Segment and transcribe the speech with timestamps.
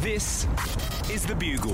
[0.00, 0.46] This
[1.10, 1.72] is The Bugle.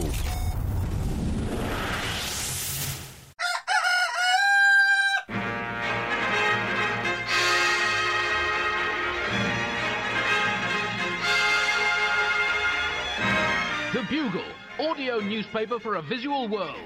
[13.92, 14.42] The Bugle,
[14.78, 16.76] audio newspaper for a visual world.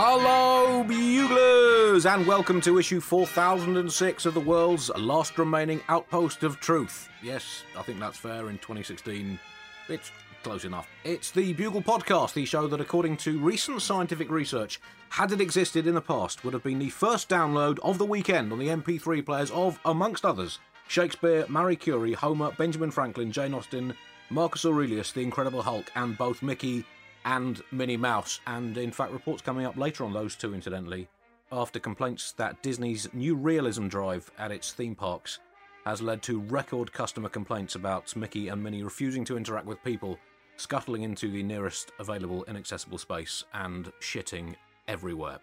[0.00, 7.08] Hello, buglers, and welcome to issue 4006 of the world's last remaining outpost of truth.
[7.20, 9.40] Yes, I think that's fair in 2016.
[9.88, 10.12] It's
[10.44, 10.88] close enough.
[11.02, 15.88] It's the Bugle Podcast, the show that, according to recent scientific research, had it existed
[15.88, 19.26] in the past, would have been the first download of the weekend on the MP3
[19.26, 23.92] players of, amongst others, Shakespeare, Marie Curie, Homer, Benjamin Franklin, Jane Austen,
[24.30, 26.84] Marcus Aurelius, the Incredible Hulk, and both Mickey
[27.28, 28.40] and Minnie Mouse.
[28.46, 31.08] And in fact, reports coming up later on those two, incidentally,
[31.52, 35.38] after complaints that Disney's new realism drive at its theme parks
[35.84, 40.18] has led to record customer complaints about Mickey and Minnie refusing to interact with people,
[40.56, 44.54] scuttling into the nearest available inaccessible space, and shitting
[44.86, 45.38] everywhere.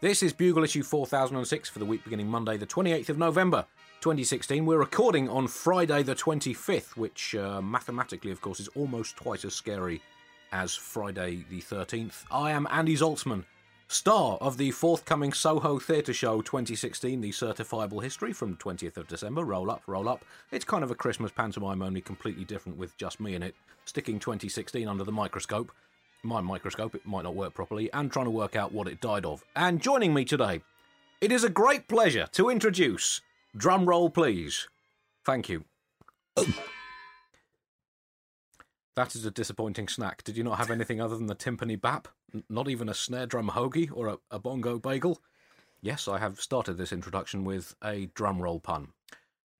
[0.00, 3.66] This is Bugle issue 4006 for the week beginning Monday, the 28th of November,
[4.00, 4.64] 2016.
[4.64, 9.54] We're recording on Friday, the 25th, which uh, mathematically, of course, is almost twice as
[9.54, 10.02] scary
[10.54, 12.24] as Friday the 13th.
[12.30, 13.42] I am Andy Zaltzman,
[13.88, 19.44] star of the forthcoming Soho Theatre Show 2016, the certifiable history from 20th of December.
[19.44, 20.24] Roll up, roll up.
[20.52, 24.20] It's kind of a Christmas pantomime, only completely different with just me in it, sticking
[24.20, 25.72] 2016 under the microscope.
[26.22, 29.26] My microscope, it might not work properly, and trying to work out what it died
[29.26, 29.44] of.
[29.56, 30.62] And joining me today,
[31.20, 33.22] it is a great pleasure to introduce,
[33.56, 34.68] drum roll please.
[35.24, 35.64] Thank you.
[38.96, 40.22] That is a disappointing snack.
[40.22, 42.08] Did you not have anything other than the timpani bap?
[42.32, 45.20] N- Not even a snare drum hoagie or a, a bongo bagel?
[45.80, 48.88] Yes, I have started this introduction with a drum roll pun.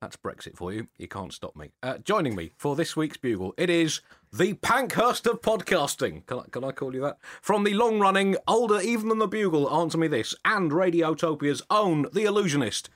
[0.00, 0.88] That's Brexit for you.
[0.98, 1.72] You can't stop me.
[1.82, 6.26] Uh, joining me for this week's Bugle, it is the Pankhurst of podcasting.
[6.26, 7.18] Can I, can I call you that?
[7.40, 12.02] From the long running, older even than the Bugle, Answer Me This, and Radiotopia's own
[12.12, 12.88] The Allusionist.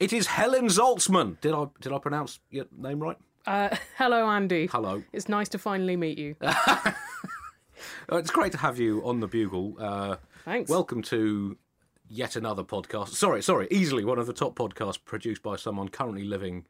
[0.00, 1.38] It is Helen Zaltzman.
[1.40, 3.18] Did I, did I pronounce your name right?
[3.46, 4.66] Uh, hello, Andy.
[4.66, 5.02] Hello.
[5.12, 6.36] It's nice to finally meet you.
[8.10, 9.76] Uh, It's great to have you on the Bugle.
[9.78, 10.70] Uh, Thanks.
[10.70, 11.56] Welcome to
[12.08, 13.08] yet another podcast.
[13.08, 16.66] Sorry, sorry, easily one of the top podcasts produced by someone currently living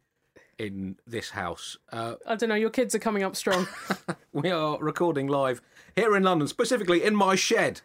[0.59, 1.77] in this house.
[1.93, 2.55] Uh, I don't know.
[2.55, 3.67] Your kids are coming up strong.
[4.33, 5.61] we are recording live
[5.97, 7.81] here in London, specifically in my shed.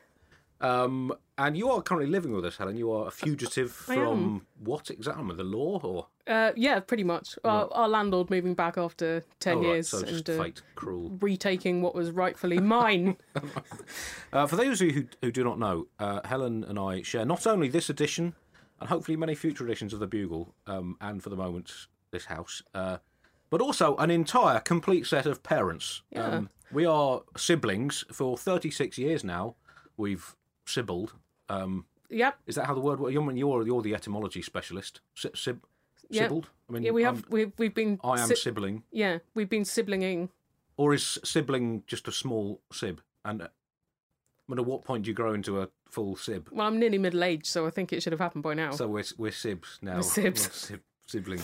[0.62, 2.76] Um, and you are currently living with us, Helen.
[2.76, 4.48] You are a fugitive I from am.
[4.62, 5.34] what exactly?
[5.36, 7.40] The law, or uh, yeah, pretty much.
[7.46, 11.18] Our, our landlord moving back after ten Oh, right, years so just and uh, cruel.
[11.22, 13.18] retaking what was rightfully mine.
[14.32, 17.26] Uh, for those of you who, who do not know, uh, Helen and I share
[17.26, 18.36] not only this edition,
[18.80, 21.72] and hopefully many future editions of the Bugle, um, and for the moment,
[22.12, 22.98] this house, uh,
[23.50, 26.04] but also an entire complete set of parents.
[26.16, 29.56] Um, we are siblings for 36 years now.
[29.98, 30.36] We've
[30.70, 31.14] sibbled.
[31.50, 32.38] Um, yep.
[32.46, 33.14] is that how the word works?
[33.14, 35.02] You're, you're, you're the etymology specialist.
[35.16, 35.64] Si- sib,
[36.10, 36.24] Yeah.
[36.24, 36.50] Sibbled?
[36.70, 37.16] I mean, Yeah, we have.
[37.18, 38.00] I'm- We've we've been.
[38.04, 38.84] I am si- sibling.
[38.92, 40.30] yeah, we've been siblinging.
[40.78, 43.02] Or is sibling just a small sib?
[43.26, 43.50] And uh, I
[44.48, 46.50] mean, at what point do you grow into a full sib?
[46.52, 48.72] Well, I'm nearly middle aged, so I think it should have happened by now.
[48.72, 49.96] So we're we're sibs now.
[49.98, 50.48] We're sibs.
[50.48, 51.42] We're sib, sibling.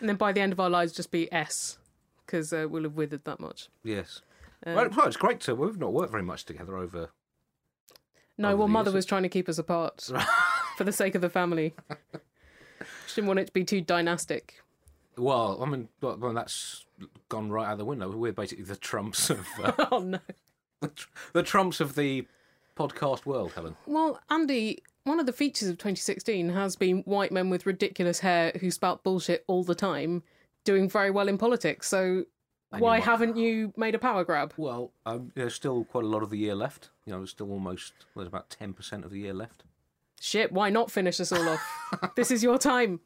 [0.00, 1.78] and then by the end of our lives, just be S,
[2.24, 3.68] because uh, we'll have withered that much.
[3.84, 4.22] Yes.
[4.66, 5.54] Um, well, it's great to.
[5.54, 7.10] We've not worked very much together over.
[8.40, 10.10] No, well, mother was trying to keep us apart
[10.76, 11.74] for the sake of the family.
[13.06, 14.62] She didn't want it to be too dynastic.
[15.18, 16.86] Well, I mean, well, well, that's
[17.28, 18.10] gone right out the window.
[18.10, 20.18] We're basically the trumps of uh, Oh no.
[20.80, 22.26] the, tr- the trumps of the
[22.76, 23.76] podcast world, Helen.
[23.86, 28.52] Well, Andy, one of the features of 2016 has been white men with ridiculous hair
[28.60, 30.22] who spout bullshit all the time
[30.64, 31.88] doing very well in politics.
[31.88, 32.24] So
[32.72, 34.54] And why haven't you made a power grab?
[34.56, 36.90] Well, um, there's still quite a lot of the year left.
[37.04, 39.64] You know, there's still almost there's about ten percent of the year left.
[40.20, 42.12] Shit, why not finish us all off?
[42.16, 43.00] this is your time.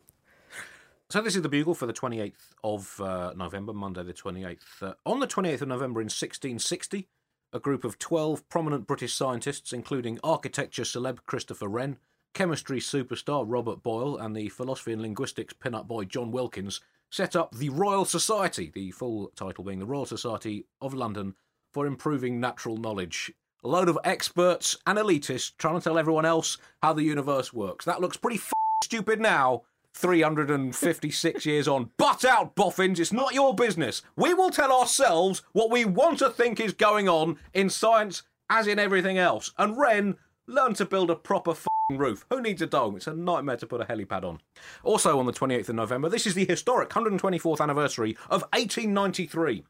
[1.10, 2.32] So this is the bugle for the 28th
[2.64, 4.82] of uh, November, Monday the 28th.
[4.82, 7.06] Uh, on the 28th of November in 1660,
[7.52, 11.98] a group of 12 prominent British scientists, including architecture celeb Christopher Wren,
[12.32, 16.80] chemistry superstar Robert Boyle, and the philosophy and linguistics pin-up boy John Wilkins,
[17.14, 21.36] set up the Royal Society, the full title being the Royal Society of London
[21.72, 23.32] for Improving Natural Knowledge.
[23.62, 27.84] A load of experts and elitists trying to tell everyone else how the universe works.
[27.84, 28.52] That looks pretty f-
[28.82, 29.62] stupid now,
[29.94, 31.90] 356 years on.
[31.98, 34.02] Butt out, boffins, it's not your business.
[34.16, 38.66] We will tell ourselves what we want to think is going on in science as
[38.66, 39.52] in everything else.
[39.56, 40.16] And Wren,
[40.48, 42.24] learn to build a proper f***ing roof.
[42.30, 42.96] Who needs a dome?
[42.96, 44.40] It's a nightmare to put a helipad on.
[44.82, 49.64] Also on the 28th of November, this is the historic 124th anniversary of 1893.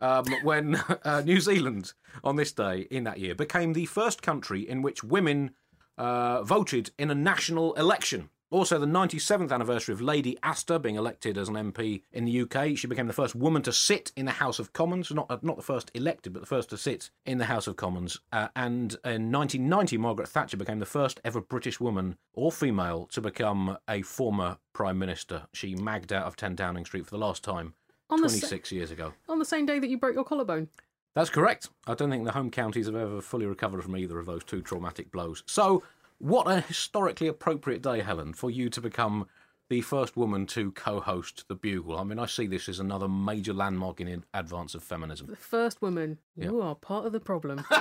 [0.00, 1.92] um, when uh, New Zealand,
[2.24, 5.52] on this day in that year, became the first country in which women
[5.98, 8.30] uh, voted in a national election.
[8.50, 12.76] Also, the 97th anniversary of Lady Astor being elected as an MP in the UK.
[12.76, 15.12] She became the first woman to sit in the House of Commons.
[15.12, 17.76] Not, uh, not the first elected, but the first to sit in the House of
[17.76, 18.18] Commons.
[18.32, 23.20] Uh, and in 1990, Margaret Thatcher became the first ever British woman or female to
[23.20, 25.46] become a former Prime Minister.
[25.52, 27.74] She magged out of 10 Downing Street for the last time
[28.10, 29.12] On the sa- 26 years ago.
[29.28, 30.68] On the same day that you broke your collarbone.
[31.14, 31.68] That's correct.
[31.86, 34.60] I don't think the home counties have ever fully recovered from either of those two
[34.62, 35.42] traumatic blows.
[35.46, 35.82] So,
[36.20, 39.26] what a historically appropriate day, Helen, for you to become
[39.70, 41.96] the first woman to co host The Bugle.
[41.98, 45.28] I mean, I see this as another major landmark in advance of feminism.
[45.28, 46.18] The first woman.
[46.36, 47.64] You are part of the problem.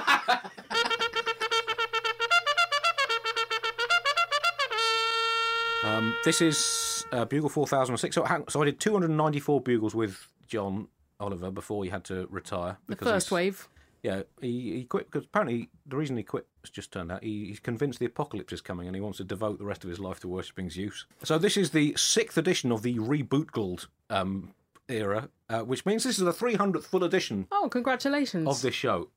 [5.81, 8.13] Um, this is uh, Bugle 4006.
[8.13, 10.89] So, so I did 294 Bugles with John
[11.19, 12.77] Oliver before he had to retire.
[12.88, 13.69] The first wave.
[14.01, 17.48] Yeah, he, he quit because apparently the reason he quit has just turned out he,
[17.48, 20.00] he's convinced the apocalypse is coming and he wants to devote the rest of his
[20.00, 21.06] life to worshipping Zeus.
[21.24, 24.54] So this is the sixth edition of the reboot um,
[24.88, 28.48] era, uh, which means this is the 300th full edition Oh, congratulations.
[28.48, 29.10] of this show.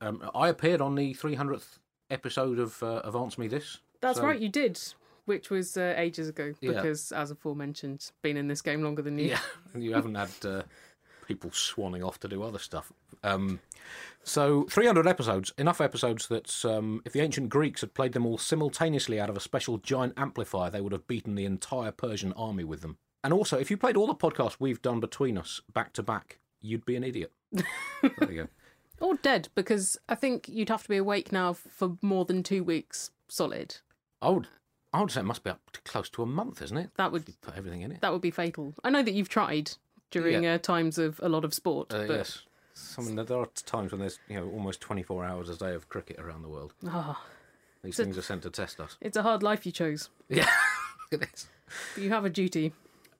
[0.00, 1.78] Um, I appeared on the 300th
[2.10, 3.78] episode of uh, of Answer Me This.
[4.00, 4.78] That's so- right, you did.
[5.24, 6.72] Which was uh, ages ago, Yeah.
[6.72, 9.26] because, as aforementioned, been in this game longer than you.
[9.28, 9.38] Yeah,
[9.78, 10.62] you haven't had uh,
[11.26, 12.92] people swanning off to do other stuff.
[13.22, 13.60] Um,
[14.24, 18.38] so, 300 episodes, enough episodes that um, if the ancient Greeks had played them all
[18.38, 22.64] simultaneously out of a special giant amplifier, they would have beaten the entire Persian army
[22.64, 22.98] with them.
[23.24, 26.38] And also, if you played all the podcasts we've done between us back to back,
[26.60, 27.32] you'd be an idiot.
[27.52, 27.64] there
[28.20, 28.48] you go.
[29.00, 32.62] Or dead, because I think you'd have to be awake now for more than two
[32.62, 33.76] weeks solid.
[34.20, 34.46] I would,
[34.92, 36.90] I would say it must be up to close to a month, isn't it?
[36.96, 38.00] That would put everything in it.
[38.00, 38.74] that would be fatal.
[38.84, 39.72] I know that you've tried
[40.12, 40.54] during Yeah.
[40.54, 42.42] uh, times of a lot of sport, Uh, but yes.
[42.96, 45.88] I mean, there are times when there's you know almost 24 hours a day of
[45.88, 46.72] cricket around the world.
[46.86, 47.22] Ah,
[47.82, 48.96] These things are sent to test us.
[49.00, 50.08] it's a hard life you chose.
[50.28, 50.48] Yeah,
[51.10, 51.48] it is.
[51.94, 52.72] But you have a duty.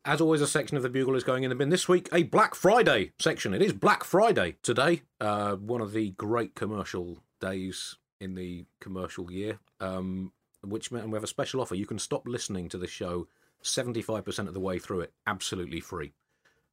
[0.05, 1.69] As always, a section of the Bugle is going in the bin.
[1.69, 3.55] This week, a Black Friday section.
[3.55, 9.31] It is Black Friday today, uh, one of the great commercial days in the commercial
[9.31, 11.77] year, um, which meant we have a special offer.
[11.77, 13.29] You can stop listening to the show
[13.62, 16.12] 75% of the way through it, absolutely free.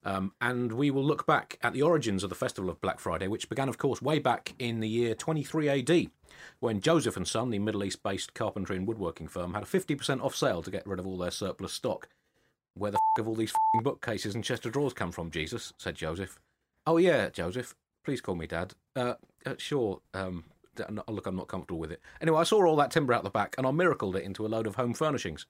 [0.05, 3.27] Um, and we will look back at the origins of the festival of Black Friday,
[3.27, 6.11] which began, of course, way back in the year 23 AD,
[6.59, 10.23] when Joseph and Son, the Middle East based carpentry and woodworking firm, had a 50%
[10.23, 12.07] off sale to get rid of all their surplus stock.
[12.75, 15.73] Where the f have all these fing bookcases and chest of drawers come from, Jesus?
[15.77, 16.39] said Joseph.
[16.85, 17.75] Oh, yeah, Joseph.
[18.05, 18.73] Please call me Dad.
[18.95, 19.99] Uh, uh sure.
[20.13, 20.45] Um,
[21.09, 22.01] look, I'm not comfortable with it.
[22.21, 24.47] Anyway, I saw all that timber out the back and I miracled it into a
[24.47, 25.45] load of home furnishings.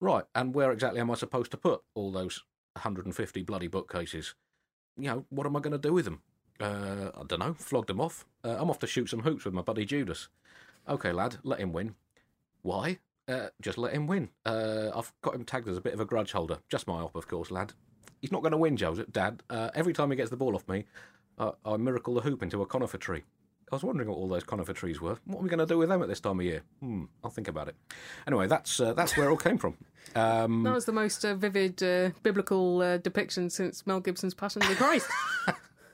[0.00, 2.44] Right, and where exactly am I supposed to put all those
[2.78, 4.34] 150 bloody bookcases?
[4.96, 6.22] You know, what am I going to do with them?
[6.60, 7.54] Uh, I don't know.
[7.54, 8.26] Flogged them off.
[8.44, 10.28] Uh, I'm off to shoot some hoops with my buddy Judas.
[10.88, 11.94] Okay, lad, let him win.
[12.62, 12.98] Why?
[13.28, 14.30] Uh, just let him win.
[14.46, 16.58] Uh, I've got him tagged as a bit of a grudge holder.
[16.68, 17.74] Just my op, of course, lad.
[18.20, 19.42] He's not going to win, Joseph, Dad.
[19.50, 20.86] Uh, every time he gets the ball off me,
[21.38, 23.22] uh, I miracle the hoop into a conifer tree.
[23.70, 25.18] I was wondering what all those conifer trees were.
[25.26, 26.62] What are we going to do with them at this time of year?
[26.80, 27.76] Hmm, I'll think about it.
[28.26, 29.76] Anyway, that's uh, that's where it all came from.
[30.14, 34.62] Um, That was the most uh, vivid uh, biblical uh, depiction since Mel Gibson's Passion
[34.62, 35.08] of the Christ.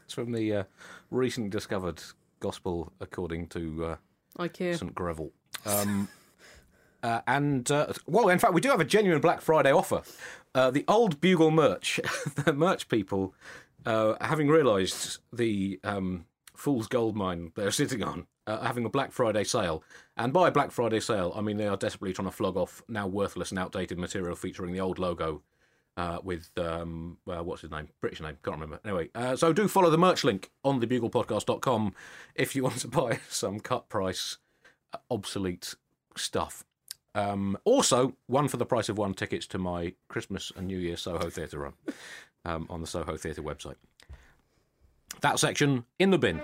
[0.04, 0.64] it's from the uh,
[1.10, 2.00] recently discovered
[2.40, 3.96] Gospel according to uh,
[4.38, 4.78] IKEA.
[4.78, 4.94] St.
[4.94, 5.32] Greville.
[5.66, 6.08] Um,
[7.26, 10.02] and, uh, well, in fact, we do have a genuine Black Friday offer.
[10.54, 12.00] Uh, the old Bugle merch,
[12.44, 13.34] the merch people,
[13.86, 19.12] uh, having realised the um, fool's gold mine they're sitting on, uh, having a Black
[19.12, 19.82] Friday sale.
[20.16, 23.06] And by Black Friday sale, I mean they are desperately trying to flog off now
[23.06, 25.42] worthless and outdated material featuring the old logo
[25.96, 27.88] uh, with um, what's his name?
[28.00, 28.80] British name, can't remember.
[28.84, 31.94] Anyway, uh, so do follow the merch link on thebuglepodcast.com
[32.34, 34.38] if you want to buy some cut price,
[34.92, 35.74] uh, obsolete
[36.16, 36.64] stuff.
[37.14, 40.96] Um, also, one for the price of one tickets to my Christmas and New Year
[40.96, 41.74] Soho Theatre run
[42.44, 43.76] um, on the Soho Theatre website.
[45.20, 46.40] That section in the bin.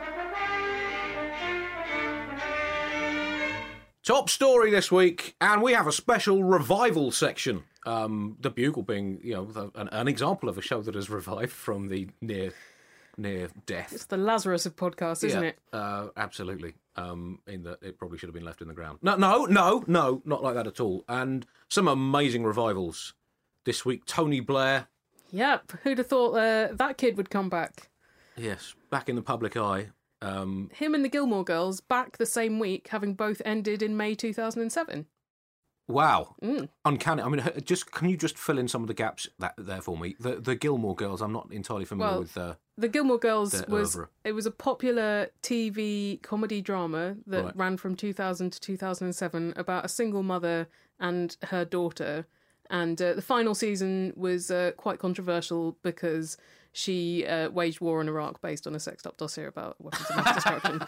[4.03, 7.65] Top story this week, and we have a special revival section.
[7.87, 11.53] Um, the Bugle being, you know, an, an example of a show that has revived
[11.53, 12.53] from the near
[13.19, 13.93] near death.
[13.93, 15.59] It's the Lazarus of podcasts, isn't Yeah, it?
[15.73, 16.75] Uh, absolutely.
[16.97, 18.99] Um, in that it probably should have been left in the ground.
[19.03, 21.05] No, no, no, no, not like that at all.
[21.09, 23.13] And some amazing revivals
[23.65, 24.07] this week.
[24.07, 24.89] Tony Blair,
[25.33, 25.73] Yep.
[25.83, 27.90] Who'd have thought uh, that kid would come back?
[28.41, 29.89] Yes, back in the public eye.
[30.23, 34.15] Um, Him and the Gilmore Girls back the same week, having both ended in May
[34.15, 35.07] 2007.
[35.89, 36.37] Wow,
[36.85, 37.21] uncanny.
[37.23, 39.99] I mean, just can you just fill in some of the gaps that there for
[39.99, 40.15] me?
[40.21, 41.21] The the Gilmore Girls.
[41.21, 42.37] I'm not entirely familiar Well, with.
[42.37, 44.09] Uh, The Gilmore Girls was oeuvre.
[44.25, 47.57] it was a popular TV comedy drama that Right.
[47.57, 50.69] ran from 2000 to 2007 about a single mother
[51.01, 52.27] and her daughter.
[52.71, 56.37] And uh, the final season was uh, quite controversial because
[56.73, 60.17] she uh, waged war in Iraq based on a sexed up dossier about weapons of
[60.17, 60.83] mass destruction.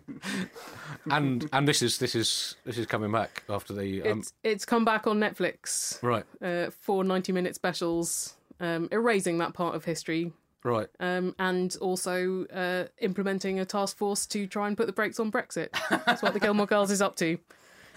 [1.10, 4.64] and and this is this is this is coming back after the um, It's it's
[4.64, 6.02] come back on Netflix.
[6.02, 10.32] right Uh, four 90 minute specials, um, erasing that part of history
[10.64, 10.88] right.
[11.00, 15.32] um, and also uh, implementing a task force to try and put the brakes on
[15.32, 15.68] Brexit.
[16.06, 17.38] That's what the Gilmore Girls is up to.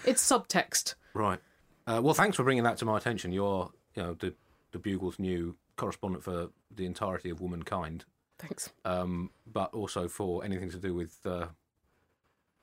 [0.04, 0.94] It's subtext.
[1.14, 1.38] Right.
[1.86, 3.32] Uh, well, thanks for bringing that to my attention.
[3.32, 4.34] You're, you know, the
[4.72, 8.04] the Bugle's new correspondent for the entirety of womankind,
[8.38, 8.70] Thanks.
[8.84, 11.46] um, but also for anything to do with uh,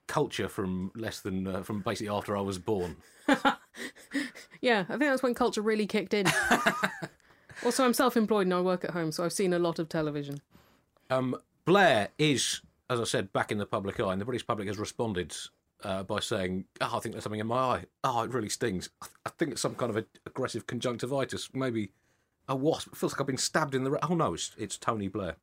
[0.07, 2.95] culture from less than uh, from basically after I was born.
[4.61, 6.25] Yeah, I think that's when culture really kicked in.
[7.63, 9.88] also, I'm self employed and I work at home, so I've seen a lot of
[9.88, 10.41] television.
[11.09, 14.67] Um, Blair is, as I said, back in the public eye, and the British public
[14.67, 15.33] has responded
[15.83, 17.83] uh, by saying, "Oh, I think there's something in my eye.
[18.03, 18.89] Oh, it really stings.
[19.01, 21.91] I, th- I think it's some kind of a aggressive conjunctivitis, maybe
[22.50, 22.89] a wasp.
[22.91, 23.91] It feels like I've been stabbed in the.
[23.91, 25.38] Re- oh no, it's it's Tony Blair.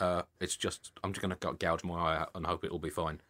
[0.00, 2.90] Uh, it's just I'm just going to gouge my eye out and hope it'll be
[2.90, 3.20] fine.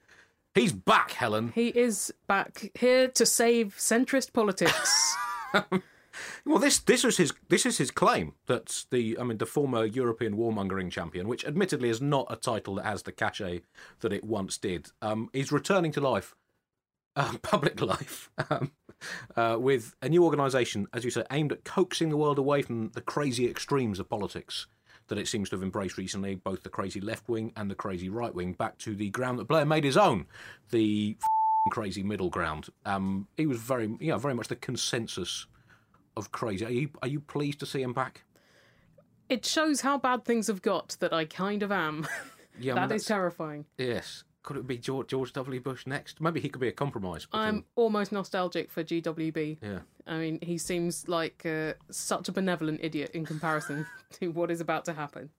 [0.55, 1.53] He's back, Helen.
[1.55, 5.17] He is back here to save centrist politics.
[6.45, 9.85] Well, this this is his this is his claim that the I mean the former
[9.85, 13.63] European warmongering champion, which admittedly is not a title that has the cachet
[14.01, 16.35] that it once did, um, is returning to life,
[17.17, 18.73] uh, public life, um,
[19.37, 22.91] uh, with a new organisation, as you say, aimed at coaxing the world away from
[22.91, 24.67] the crazy extremes of politics
[25.09, 28.09] that it seems to have embraced recently, both the crazy left wing and the crazy
[28.09, 30.27] right wing, back to the ground that Blair made his own,
[30.71, 31.17] the
[31.71, 32.69] crazy middle ground.
[32.87, 35.47] Um, he was very, you know, very much the consensus
[36.17, 36.65] of crazy.
[36.65, 38.25] Are you are you pleased to see him back?
[39.31, 42.07] it shows how bad things have got that I kind of am.
[42.59, 43.65] Yeah, I mean, is terrifying.
[43.79, 44.25] Yes.
[44.43, 45.61] Could it be George, George W.
[45.61, 46.21] Bush next?
[46.21, 47.27] Maybe he could be a compromise.
[47.27, 49.59] between- I'm almost nostalgic for GWB.
[49.63, 49.81] Yeah.
[50.07, 54.61] I mean, he seems like uh, such a benevolent idiot in comparison to what is
[54.61, 55.31] about to happen.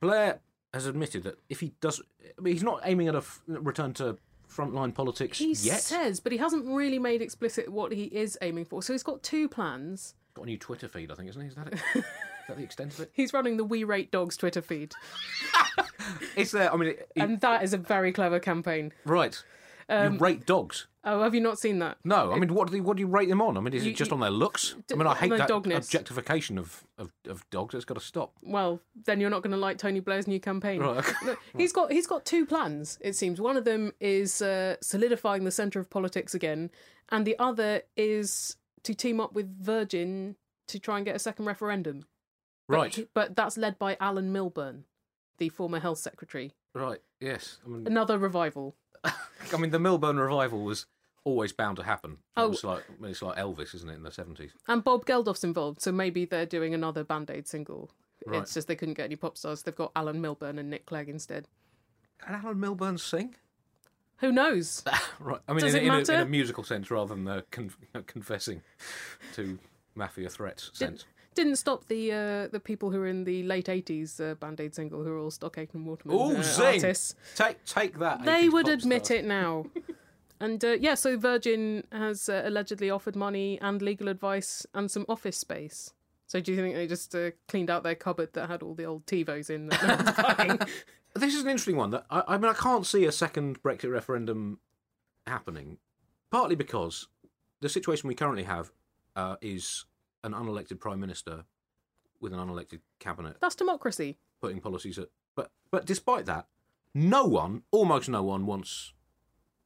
[0.00, 0.40] Blair
[0.74, 2.00] has admitted that if he does,
[2.38, 4.18] I mean, he's not aiming at a f- return to
[4.48, 5.80] frontline politics He yet.
[5.80, 8.82] says, but he hasn't really made explicit what he is aiming for.
[8.82, 10.14] So he's got two plans.
[10.34, 11.48] Got a new Twitter feed, I think, isn't he?
[11.48, 11.80] Is that it?
[12.46, 13.10] is that the extent of it?
[13.12, 14.94] He's running the We Rate Dogs Twitter feed,
[16.36, 16.72] It's there.
[16.72, 18.92] I mean, it, it- and that is a very clever campaign.
[19.04, 19.42] right.
[19.88, 20.88] Um, you rate dogs.
[21.04, 21.98] Oh, have you not seen that?
[22.02, 23.56] No, I mean, what do you, what do you rate them on?
[23.56, 24.74] I mean, is You- it just you- on their looks?
[24.90, 25.76] I mean, I hate that dogness.
[25.76, 27.72] objectification of, of, of dogs.
[27.72, 28.32] It's got to stop.
[28.42, 30.80] Well, then you're not going to like Tony Blair's new campaign.
[30.80, 31.34] Right, okay.
[31.56, 32.98] He's got he's got two plans.
[33.00, 36.70] It seems one of them is uh, solidifying the centre of politics again,
[37.10, 40.34] and the other is to team up with Virgin
[40.66, 42.06] to try and get a second referendum.
[42.68, 44.84] But Right, he- but that's led by Alan Milburn,
[45.38, 46.54] the former health secretary.
[46.74, 47.58] right, yes.
[47.64, 48.74] I mean, Another revival.
[49.04, 50.86] I mean, the Milburn revival was
[51.24, 52.18] always bound to happen.
[52.36, 52.52] Oh.
[52.52, 54.50] It's like it's like Elvis, isn't it, in the seventies?
[54.66, 57.90] And Bob Geldof's involved, so maybe they're doing another Band Aid single.
[58.26, 58.42] Right.
[58.42, 59.62] It's just they couldn't get any pop stars.
[59.62, 61.46] They've got Alan Milburn and Nick Clegg instead.
[62.18, 63.36] Can Alan Milburn sing?
[64.18, 64.82] Who knows?
[65.20, 65.40] Right.
[65.48, 67.72] I mean, Does in, it in, a, in a musical sense rather than uh, con-
[68.06, 68.62] confessing
[69.34, 69.58] to
[69.94, 71.04] mafia threats sense.
[71.36, 74.74] Didn't stop the uh, the people who were in the late eighties uh, Band Aid
[74.74, 76.64] single, who are all Stock Aitken Waterman Oh, uh, zing!
[76.82, 77.14] artists.
[77.36, 78.24] Take take that.
[78.24, 79.18] They would admit star.
[79.18, 79.66] it now.
[80.40, 85.04] and uh, yeah, so Virgin has uh, allegedly offered money and legal advice and some
[85.08, 85.92] office space.
[86.26, 88.84] So do you think they just uh, cleaned out their cupboard that had all the
[88.86, 90.58] old TiVos in that no one's buying?
[91.14, 91.90] This is an interesting one.
[91.90, 94.58] That I, I mean, I can't see a second Brexit referendum
[95.26, 95.76] happening,
[96.30, 97.08] partly because
[97.60, 98.72] the situation we currently have
[99.14, 99.84] uh, is
[100.26, 101.44] an unelected prime minister
[102.20, 104.18] with an unelected cabinet That's democracy.
[104.40, 105.08] putting policies at.
[105.34, 106.46] But but despite that,
[106.94, 108.92] no one, almost no one, wants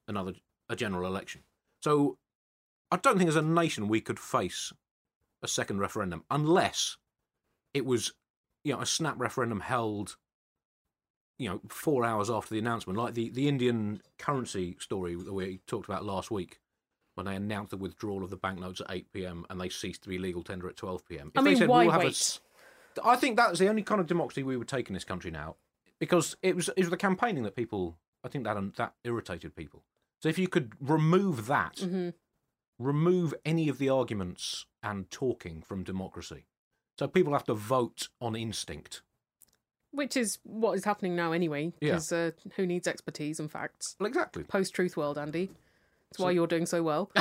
[0.07, 0.35] another
[0.69, 1.43] a general election.
[1.81, 2.19] So
[2.93, 4.73] I don't think as a nation we could face
[5.43, 6.97] a second referendum unless
[7.73, 8.13] it was,
[8.63, 10.17] you know, a snap referendum held,
[11.39, 15.61] you know, four hours after the announcement, like the the Indian currency story that we
[15.67, 16.61] talked about last week.
[17.21, 19.45] When they announced the withdrawal of the banknotes at 8 p.m.
[19.51, 21.31] and they ceased to be legal tender at 12 p.m.
[21.37, 22.13] I If they mean, said, why "We'll have wait?
[22.13, 22.41] s-
[23.05, 25.57] I think that's the only kind of democracy we would take in this country now,
[25.99, 27.99] because it was it was the campaigning that people.
[28.25, 29.83] I think that that irritated people.
[30.23, 32.09] So if you could remove that, Mm-hmm.
[32.79, 36.47] remove any of the arguments and talking from democracy,
[36.99, 39.03] so people have to vote on instinct.
[39.91, 41.91] Which is what is happening now anyway, Yeah.
[41.93, 43.95] because uh, who needs expertise and facts?
[44.01, 44.43] Well, exactly.
[44.45, 45.51] Post truth world, Andy.
[46.11, 47.11] That's why you're doing so well.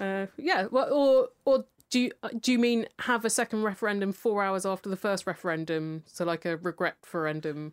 [0.00, 0.66] uh, yeah.
[0.70, 4.66] Well, or or do you uh, do you mean have a second referendum four hours
[4.66, 6.02] after the first referendum?
[6.06, 7.72] So like a regret referendum.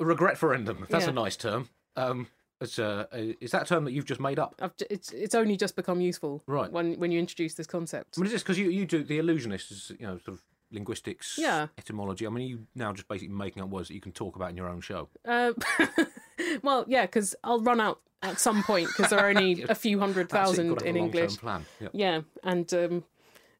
[0.00, 0.86] A regret referendum.
[0.88, 1.10] That's Yeah.
[1.10, 1.68] a nice term.
[1.96, 2.28] Um,
[2.60, 4.54] it's uh, is that a term that you've just made up?
[4.60, 6.70] I've, j- it's it's only just become useful, Right.
[6.70, 8.16] When when you introduce this concept.
[8.16, 10.42] I mean, is this because you, you do the allusionist is you know sort of
[10.70, 11.68] linguistics, Yeah.
[11.78, 12.26] etymology.
[12.26, 14.56] I mean, you now just basically making up words that you can talk about in
[14.56, 15.08] your own show.
[15.26, 15.52] Uh,
[16.62, 19.98] well, yeah, because I'll run out at some point because there are only a few
[19.98, 21.38] hundred thousand That's it, thousand you've got to have in English.
[21.38, 21.66] plan.
[21.80, 21.88] Yeah.
[21.92, 23.04] Yeah, and um,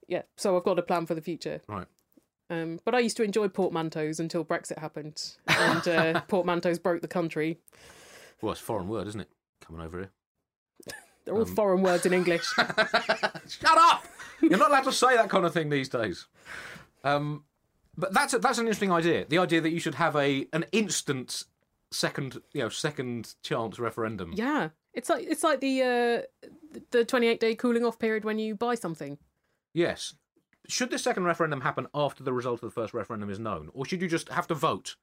[0.09, 1.61] yeah, so I've got a plan for the future.
[1.69, 1.87] Right.
[2.51, 7.09] Um, but I used to enjoy portmanteaus until Brexit happened, and uh, portmanteaus broke the
[7.09, 7.59] country.
[8.41, 9.29] Well, it's a foreign word, isn't it?
[9.61, 10.11] Coming over here.
[11.25, 12.47] They're Um, all foreign words in English.
[12.47, 14.05] Shut up!
[14.41, 16.27] You're not allowed to say that kind of thing these days.
[17.05, 17.45] Um,
[17.99, 19.27] but that's a, that's an interesting idea.
[19.29, 21.45] The idea that you should have a an instant
[21.91, 24.33] second, you know, second chance referendum.
[24.35, 26.49] yeah, it's like it's like the uh,
[26.91, 29.19] the twenty eight day cooling off period when you buy something.
[29.75, 30.15] Yes.
[30.69, 33.87] Should the second referendum happen after the result of the first referendum is known, or
[33.87, 34.97] should you just have to vote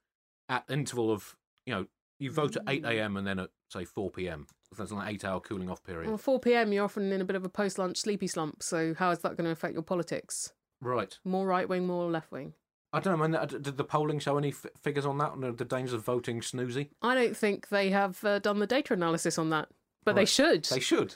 [0.48, 1.88] at interval of you know
[2.20, 3.18] you vote at eight a.m.
[3.18, 4.46] and then at say four p.m.
[4.72, 6.08] So That's an eight-hour cooling off period.
[6.08, 8.62] Well, four pm, you're often in a bit of a post lunch sleepy slump.
[8.62, 10.54] So how is that going to affect your politics?
[10.82, 11.18] Right.
[11.24, 12.54] More right wing, more left wing.
[12.96, 13.28] I don't know.
[13.28, 15.32] Man, did the polling show any f- figures on that?
[15.32, 16.90] On the- dangers of voting snoozy?
[17.02, 19.68] I don't think they have uh, done the data analysis on that,
[20.04, 20.64] but they should.
[20.66, 21.16] They should.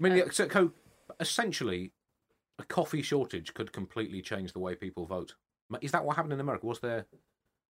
[0.00, 0.72] I mean, yeah, so,
[1.20, 1.92] essentially,
[2.58, 5.34] a coffee shortage could completely change the way people vote.
[5.80, 6.66] Is that what happened in America?
[6.66, 7.06] Was there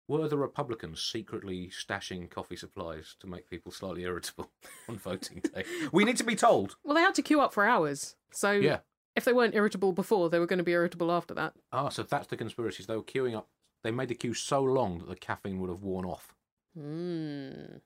[0.08, 4.50] were the Republicans secretly stashing coffee supplies to make people slightly irritable
[4.90, 5.64] on voting day?
[5.92, 6.76] We need to be told.
[6.84, 8.16] Well, they had to queue up for hours.
[8.32, 8.80] So Yeah.
[9.18, 11.54] If they weren't irritable before, they were going to be irritable after that.
[11.74, 12.86] Ah, so that's the conspiracies.
[12.86, 13.50] They were queuing up.
[13.84, 16.36] They made the queue so long that the caffeine would have worn off.
[16.78, 17.82] Mm.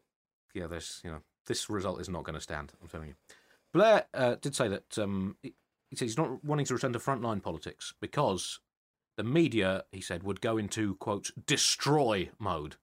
[0.53, 2.73] yeah, there's you know this result is not going to stand.
[2.81, 3.15] I'm telling you.
[3.73, 5.53] Blair uh, did say that um, he,
[5.89, 8.59] he said he's not wanting to return to frontline politics because
[9.15, 12.75] the media, he said, would go into quote destroy mode.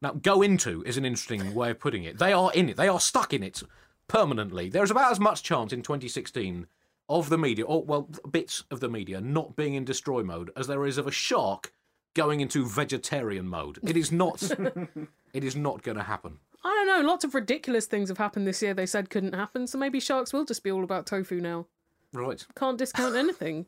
[0.00, 2.18] Now, go into is an interesting way of putting it.
[2.18, 2.76] They are in it.
[2.76, 3.64] They are stuck in it
[4.06, 4.68] permanently.
[4.68, 6.68] There's about as much chance in 2016
[7.08, 10.66] of the media, or well, bits of the media, not being in destroy mode as
[10.66, 11.72] there is of a shark
[12.14, 13.78] going into vegetarian mode.
[13.82, 14.42] It is not.
[15.32, 16.38] it is not going to happen.
[16.64, 17.08] I don't know.
[17.08, 19.66] Lots of ridiculous things have happened this year they said couldn't happen.
[19.66, 21.66] So maybe sharks will just be all about tofu now.
[22.12, 22.44] Right.
[22.56, 23.66] Can't discount anything.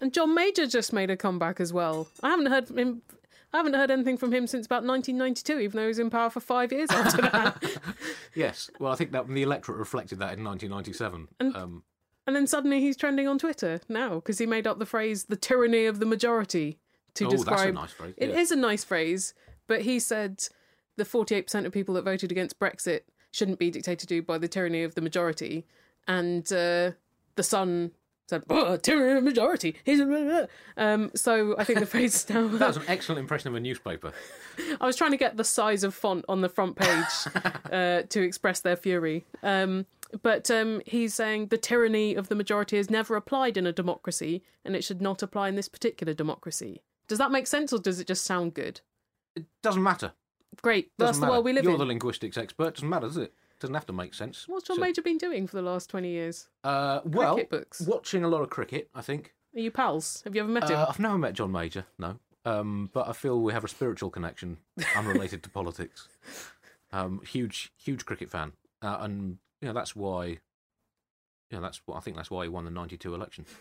[0.00, 2.08] And John Major just made a comeback as well.
[2.22, 3.02] I haven't heard him.
[3.52, 6.30] I haven't heard anything from him since about 1992, even though he was in power
[6.30, 7.62] for five years after that.
[8.34, 8.70] Yes.
[8.78, 11.28] Well, I think that the electorate reflected that in 1997.
[11.54, 11.82] um,
[12.26, 15.36] and then suddenly he's trending on Twitter now because he made up the phrase "the
[15.36, 16.78] tyranny of the majority"
[17.14, 17.68] to oh, that's describe.
[17.68, 18.14] a nice phrase.
[18.16, 18.38] It yeah.
[18.38, 19.34] is a nice phrase,
[19.66, 20.48] but he said
[20.96, 23.00] the 48% of people that voted against Brexit
[23.32, 25.66] shouldn't be dictated to by the tyranny of the majority.
[26.06, 26.92] And uh,
[27.34, 27.92] the Sun
[28.28, 29.76] said, oh, tyranny of the majority.
[29.84, 30.48] He's a...
[30.76, 32.46] Um, so I think the phrase is now.
[32.48, 34.12] That was an excellent impression of a newspaper.
[34.80, 37.34] I was trying to get the size of font on the front page
[37.72, 39.24] uh, to express their fury.
[39.42, 39.86] Um,
[40.22, 44.42] but um, he's saying the tyranny of the majority is never applied in a democracy,
[44.64, 46.82] and it should not apply in this particular democracy.
[47.08, 48.80] Does that make sense, or does it just sound good?
[49.34, 50.12] It doesn't matter.
[50.60, 51.32] Great, Doesn't that's the matter.
[51.32, 51.78] world we live You're in.
[51.78, 52.74] the linguistics expert.
[52.74, 53.32] Doesn't matter, does it?
[53.58, 54.46] Doesn't have to make sense.
[54.48, 56.48] What's John So- Major been doing for the last 20 years?
[56.64, 57.80] Uh, well, Cricket books.
[57.80, 58.90] watching a lot of cricket.
[58.94, 59.32] I think.
[59.54, 60.20] Are you pals?
[60.24, 60.76] Have you ever met him?
[60.76, 61.86] Uh, I've never met John Major.
[61.98, 62.18] No.
[62.44, 64.58] Um, but I feel we have a spiritual connection,
[64.96, 66.08] unrelated to politics.
[66.92, 70.38] Um, huge, huge cricket fan, uh, and you know that's why.
[71.50, 72.16] You know, that's what I think.
[72.16, 73.46] That's why he won the '92 election.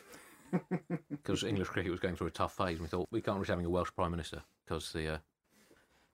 [1.10, 3.50] Because English cricket was going through a tough phase, and we thought we can't risk
[3.50, 5.18] having a Welsh prime minister because the, uh, you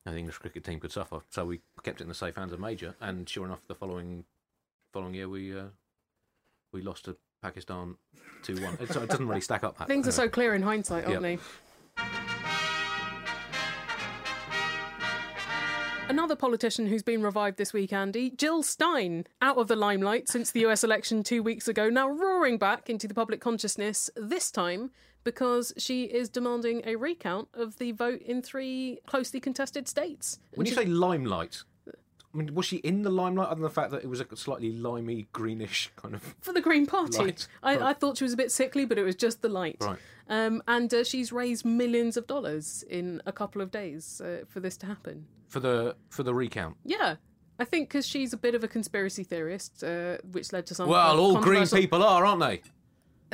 [0.05, 1.21] know, the English cricket team could suffer.
[1.31, 4.25] So we kept it in the safe hands of Major, and sure enough, the following
[4.93, 5.63] following year we uh,
[6.71, 7.95] we lost to Pakistan
[8.43, 8.77] two one.
[8.91, 9.79] So it doesn't really stack up.
[9.79, 11.37] That Things are so clear in hindsight, aren't Yeah.
[11.97, 12.36] they?
[16.09, 20.51] Another politician who's been revived this week, Andy, Jill Stein, out of the limelight since
[20.51, 24.91] the US election two weeks ago, now roaring back into the public consciousness, this time
[25.25, 30.39] because she is demanding a recount of the vote in three closely contested states.
[30.55, 33.91] When you say limelight, I mean, was she in the limelight other than the fact
[33.91, 36.35] that it was a slightly limey, greenish kind of.
[36.39, 37.35] for the Green Party.
[37.61, 39.77] I, I thought she was a bit sickly, but it was just the light.
[39.81, 39.97] Right.
[40.29, 44.61] Um, and uh, she's raised millions of dollars in a couple of days uh, for
[44.61, 45.25] this to happen.
[45.47, 46.77] For the for the recount.
[46.83, 47.15] Yeah.
[47.59, 50.87] I think because she's a bit of a conspiracy theorist, uh, which led to some.
[50.87, 52.61] Well, all green controversial- people are, aren't they?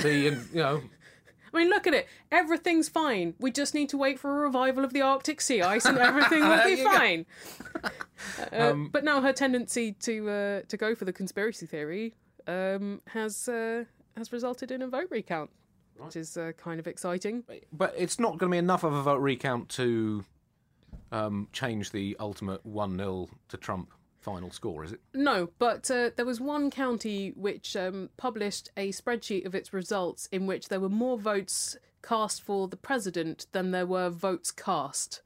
[0.02, 0.82] The um, you know
[1.54, 2.08] I mean, look at it.
[2.32, 3.36] Everything's fine.
[3.40, 6.40] We just need to wait for a revival of the Arctic sea ice, and everything
[6.40, 6.92] will There be you go.
[6.92, 7.26] fine.
[8.54, 12.14] Uh, but now her tendency to uh, to go for the conspiracy theory
[12.48, 13.84] um, has uh,
[14.16, 15.50] has resulted in a vote recount,
[15.98, 17.44] which is uh, kind of exciting.
[17.74, 20.24] But it's not going to be enough of a vote recount to
[21.14, 25.00] um, change the ultimate 1 0 to Trump final score, is it?
[25.14, 30.28] No, but uh, there was one county which um, published a spreadsheet of its results
[30.32, 35.22] in which there were more votes cast for the president than there were votes cast.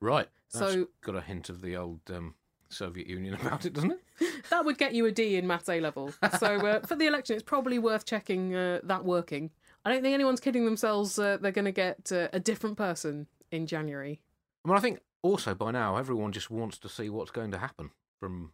[0.00, 0.28] Right.
[0.52, 2.34] That's So- got a hint of the old um,
[2.68, 4.00] Soviet Union about it, doesn't it?
[4.50, 6.12] That would get you a D in maths A level.
[6.38, 9.50] So uh, for the election, it's probably worth checking uh, that working.
[9.84, 11.18] I don't think anyone's kidding themselves.
[11.18, 14.20] Uh, they're going to get uh, a different person in January.
[14.64, 17.58] I mean, I think also by now everyone just wants to see what's going to
[17.58, 18.52] happen from,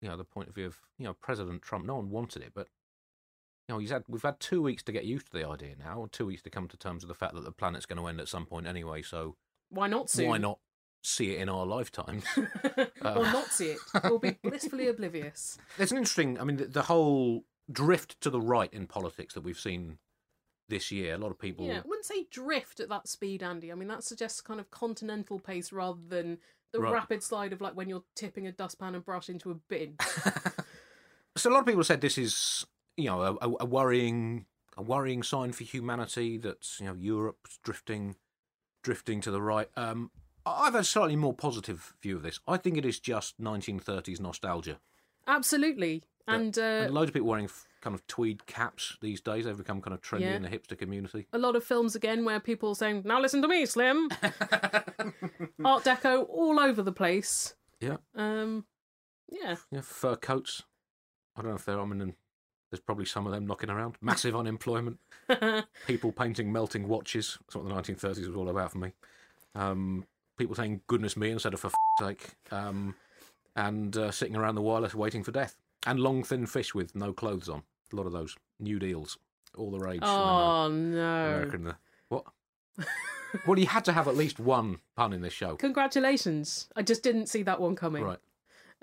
[0.00, 1.84] you know, the point of view of you know President Trump.
[1.86, 2.68] No one wanted it, but
[3.68, 6.02] you know he's had we've had two weeks to get used to the idea now,
[6.02, 8.06] and two weeks to come to terms with the fact that the planet's going to
[8.06, 9.02] end at some point anyway.
[9.02, 9.36] So
[9.70, 10.28] Why not soon?
[10.28, 10.58] why not
[11.02, 12.24] see it in our lifetimes?
[13.04, 13.78] Uh, or not see it.
[14.02, 15.58] We'll be blissfully oblivious.
[15.76, 16.40] There's an interesting.
[16.40, 19.98] I mean, the, the whole drift to the right in politics that we've seen
[20.68, 21.14] this year.
[21.14, 21.66] A lot of people.
[21.66, 23.70] Yeah, I wouldn't say drift at that speed, Andy.
[23.72, 26.38] I mean, that suggests kind of continental pace rather than
[26.72, 26.92] the Right.
[26.92, 29.96] rapid slide of like when you're tipping a dustpan and brush into a bin.
[31.36, 32.64] So a lot of people said this is,
[32.96, 34.46] you know, a, a, worrying,
[34.78, 38.16] a worrying sign for humanity that you know Europe's drifting,
[38.82, 39.68] drifting to the right.
[39.76, 40.10] Um,
[40.46, 42.40] I- I've a slightly more positive view of this.
[42.48, 44.78] I think it is just 1930s nostalgia.
[45.26, 46.04] Absolutely.
[46.26, 49.44] And, uh, and loads of people wearing f- kind of tweed caps these days.
[49.44, 50.34] They've become kind of trendy Yeah.
[50.34, 51.28] in the hipster community.
[51.32, 54.08] a lot of films again where people are saying, "Now listen to me, Slim."
[55.64, 57.54] Art Deco all over the place.
[57.80, 58.64] Yeah, Um,
[59.30, 60.62] yeah, yeah, fur coats.
[61.36, 61.80] I don't know if they're.
[61.80, 62.14] I mean,
[62.70, 63.96] there's probably some of them knocking around.
[64.00, 64.98] Massive unemployment.
[65.86, 67.38] people painting melting watches.
[67.42, 68.92] That's what the 1930s was all about for me.
[69.54, 72.94] Um, people saying "goodness me" instead of "for f- sake," um,
[73.54, 75.56] and uh, sitting around the wireless waiting for death.
[75.86, 77.62] And long thin fish with no clothes on.
[77.92, 79.18] A lot of those new deals,
[79.56, 80.00] all the rage.
[80.02, 81.26] Oh no!
[81.26, 81.76] America in the
[82.08, 82.24] what?
[83.46, 86.68] well, you had to have at least one pun in this show, Congratulations!
[86.76, 88.02] I just didn't see that one coming.
[88.04, 88.18] right?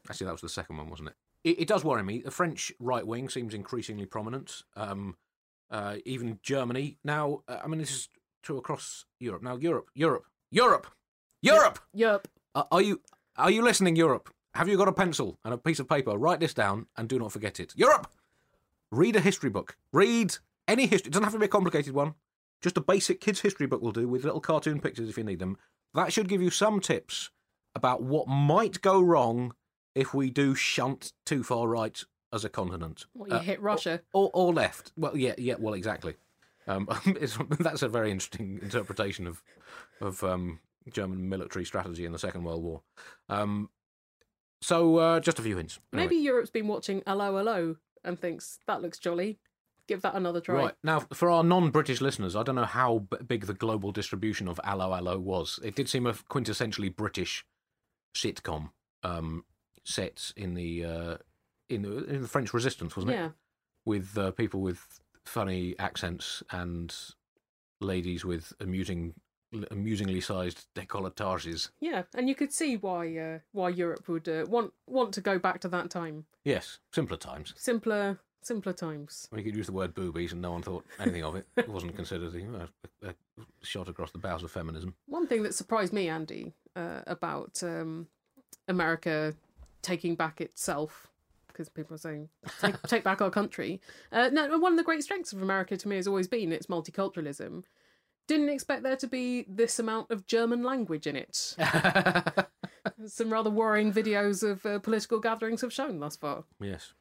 [0.10, 1.16] Actually, that was the second one, wasn't it?
[1.44, 2.22] It, it does worry me.
[2.22, 4.64] The French right wing seems increasingly prominent.
[4.76, 5.18] Um,
[5.70, 7.42] uh, even Germany now.
[7.48, 8.10] Uh, I mean, this is
[8.42, 9.42] true across Europe.
[9.42, 10.88] Now, Europe, Europe, Europe,
[11.42, 11.80] Europe.
[11.94, 12.28] Yup.
[12.56, 13.02] Uh, are you
[13.38, 14.30] are you listening, Europe?
[14.54, 16.16] Have you got a pencil and a piece of paper?
[16.18, 17.74] Write this down and do not forget it.
[17.76, 18.08] Europe.
[18.94, 19.76] Read a history book.
[19.92, 20.36] Read
[20.68, 21.10] any history.
[21.10, 22.14] It doesn't have to be a complicated one.
[22.62, 25.40] Just a basic kids' history book will do with little cartoon pictures if you need
[25.40, 25.58] them.
[25.96, 27.32] That should give you some tips
[27.76, 29.56] about what might go wrong
[29.96, 33.06] if we do shunt too far right as a continent.
[33.14, 34.02] What you Uh, hit Russia?
[34.14, 34.92] or, or left.
[34.96, 36.16] Well, yeah, yeah, well, exactly.
[36.68, 36.88] Um,
[37.60, 39.42] that's a very interesting interpretation of
[40.02, 40.60] of um,
[40.92, 42.82] German military strategy in the Second World War.
[43.28, 43.70] Um,
[44.62, 45.80] so, uh, just a few hints.
[45.92, 46.06] Anyway.
[46.08, 49.40] Maybe Europe's been watching Allo Allo and thinks that looks jolly.
[49.88, 50.56] Give that another try.
[50.56, 54.48] Right now, for our non-British listeners, I don't know how b- big the global distribution
[54.48, 55.60] of Allo Allo was.
[55.62, 57.46] It did seem a quintessentially British
[58.16, 58.70] sitcom
[59.04, 59.44] um,
[59.84, 61.18] set in the uh,
[61.70, 63.16] in the in the French Resistance, wasn't it?
[63.18, 63.30] Yeah.
[63.86, 66.96] with uh, people with funny accents and
[67.82, 69.14] ladies with amusing,
[69.72, 71.70] amusingly sized decolletages.
[71.80, 75.40] Yeah, and you could see why uh, why Europe would uh, want want to go
[75.40, 76.26] back to that time.
[76.44, 77.54] Yes, simpler times.
[77.58, 79.28] Simpler simpler times.
[79.32, 81.48] We could use the word boobies and no one thought anything of it.
[81.58, 82.68] It wasn't considered you
[83.02, 83.14] a, a
[83.62, 84.96] shot across the bows of feminism.
[85.08, 88.08] One thing that surprised me, Andy, uh, about um,
[88.68, 89.34] America
[89.82, 91.08] taking back itself,
[91.48, 92.30] because people are saying
[92.62, 93.82] take, take back our country.
[94.12, 96.68] Uh, no, one of the great strengths of America to me has always been its
[96.68, 97.64] multiculturalism.
[98.28, 101.56] Didn't expect there to be this amount of German language in it.
[103.08, 106.44] Some rather worrying videos of uh, political gatherings have shown thus far.
[106.62, 106.94] yes.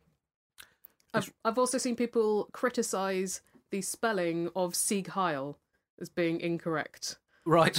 [1.14, 5.58] I've, I've also seen people criticise the spelling of Sieg Heil
[6.00, 7.18] as being incorrect.
[7.44, 7.78] Right.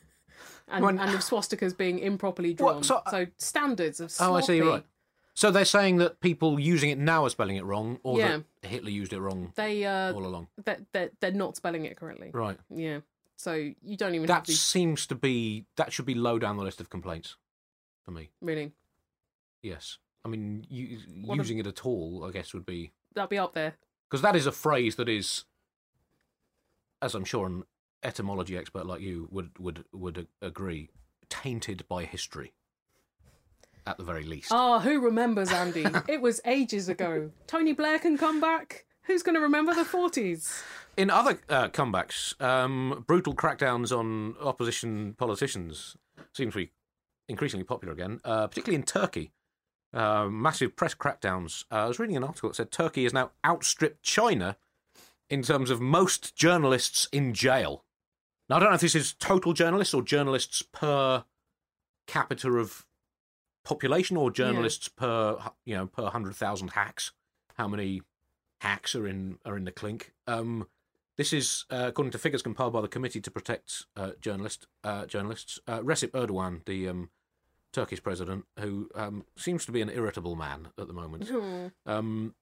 [0.68, 2.82] and, When- and of swastikas being improperly drawn.
[2.82, 4.60] so- so, standards of Oh, I sloppy.
[4.60, 4.66] see.
[4.66, 4.84] Right.
[5.36, 8.40] So they're saying that people using it now are spelling it wrong, or Yeah.
[8.62, 10.48] that Hitler used it wrong They uh, all along.
[10.64, 12.30] that they're, they're not spelling it correctly.
[12.32, 12.58] Right.
[12.70, 13.00] Yeah.
[13.36, 16.56] So you don't even That have to seems to be that should be low down
[16.56, 17.36] the list of complaints
[18.04, 18.30] for me.
[18.40, 18.72] really.
[19.60, 19.98] Yes.
[20.24, 23.38] I mean, u- What a- using it at all, I guess, would be That'll be
[23.38, 23.74] up there.
[24.08, 25.44] because that is a phrase that is,
[27.02, 27.64] as I'm sure an
[28.02, 30.90] etymology expert like you would would would a- agree,
[31.28, 32.52] tainted by history.
[33.86, 34.50] At the very least.
[34.50, 35.84] Ah, who remembers Andy?
[36.08, 37.30] it was ages ago.
[37.46, 38.86] Tony Blair can come back.
[39.02, 40.62] Who's going to remember the forties?
[40.96, 45.96] In other uh, comebacks, um, brutal crackdowns on opposition politicians
[46.32, 46.70] seem to be
[47.28, 49.32] increasingly popular again, uh, particularly in Turkey.
[49.92, 51.64] Uh, massive press crackdowns.
[51.70, 54.56] Uh, I was reading an article that said Turkey has now outstripped China
[55.30, 57.84] in terms of most journalists in jail.
[58.48, 61.24] Now, I don't know if this is total journalists or journalists per
[62.06, 62.84] capita of
[63.64, 67.12] population or journalists per you know per hundred thousand hacks.
[67.54, 68.02] How many
[68.60, 70.12] hacks are in are in the clink?
[70.26, 70.68] Um,
[71.16, 75.06] this is uh, according to figures compiled by the Committee to Protect uh, Journalist uh,
[75.06, 75.58] Journalists.
[75.66, 77.10] Uh, Recep Erdogan, the um,
[77.72, 81.30] Turkish president, who um, seems to be an irritable man at the moment.
[81.86, 82.34] Um,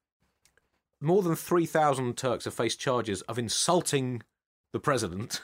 [1.01, 4.23] more than three thousand Turks have faced charges of insulting
[4.71, 5.41] the president.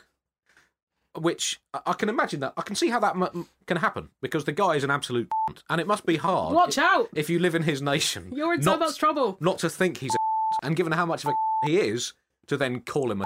[1.20, 4.52] Which I- can imagine that I can see how that m- can happen because the
[4.52, 5.30] guy is an absolute
[5.70, 6.54] and it must be hard.
[6.56, 7.10] Watch i- out!
[7.14, 8.32] if you live in his nation.
[8.34, 9.38] You're in so much trouble.
[9.40, 12.14] Not to think he's a and given how much of a he is,
[12.48, 13.26] to then call him a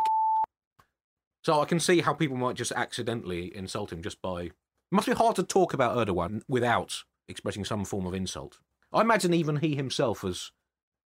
[1.44, 4.42] So I can see how people might just accidentally insult him just by.
[4.44, 4.52] It
[4.92, 8.60] must be hard to talk about Erdogan without expressing some form of insult.
[8.92, 10.52] I imagine even he himself has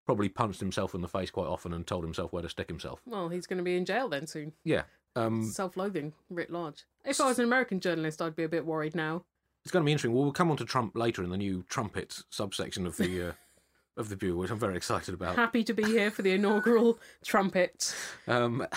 [0.05, 3.01] probably punched himself in the face quite often and told himself where to stick himself.
[3.05, 4.53] Well, he's going to be in jail then soon.
[4.63, 4.83] Yeah.
[5.15, 6.83] Um, Self-loathing writ large.
[7.05, 9.23] If I was an American journalist, I'd be a bit worried now.
[9.63, 10.13] it's going to be interesting.
[10.13, 13.31] Well, we'll come on to Trump later in the new trumpet subsection of the uh,
[13.97, 15.35] of the Bugle, which I'm very excited about.
[15.37, 17.95] Happy to be here for the inaugural trumpet.
[18.27, 18.67] Um,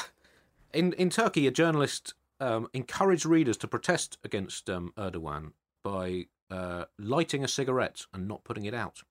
[0.73, 6.85] in in Turkey, a journalist um, encouraged readers to protest against um, Erdogan by uh,
[6.99, 9.03] lighting a cigarette and not putting it out.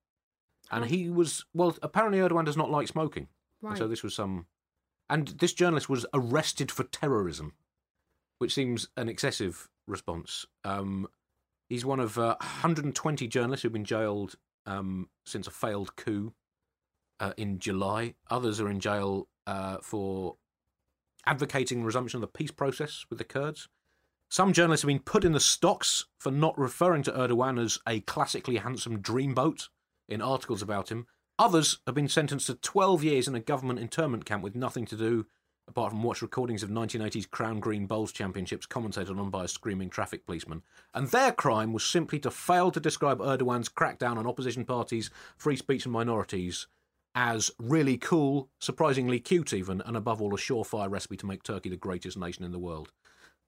[0.71, 1.75] And he was well.
[1.81, 3.27] Apparently, Erdogan does not like smoking,
[3.61, 3.77] Right.
[3.77, 4.45] so this was some.
[5.09, 7.53] And this journalist was arrested for terrorism,
[8.39, 10.45] which seems an excessive response.
[10.63, 11.07] Um,
[11.69, 16.33] he's one of uh, 120 journalists who've been jailed um, since a failed coup
[17.19, 18.15] uh, in July.
[18.29, 20.35] Others are in jail uh, for
[21.25, 23.67] advocating resumption of the peace process with the Kurds.
[24.29, 28.01] Some journalists have been put in the stocks for not referring to Erdogan as a
[28.01, 29.69] classically handsome dreamboat
[30.09, 31.07] in articles about him.
[31.39, 34.95] Others have been sentenced to 12 years in a government internment camp with nothing to
[34.95, 35.25] do
[35.67, 39.89] apart from watch recordings of 1980s Crown Green Bowls Championships commentated on by a screaming
[39.89, 40.63] traffic policeman.
[40.93, 45.57] And their crime was simply to fail to describe Erdogan's crackdown on opposition parties, free
[45.57, 46.67] speech, and minorities
[47.15, 51.69] as really cool, surprisingly cute, even, and above all, a surefire recipe to make Turkey
[51.69, 52.91] the greatest nation in the world.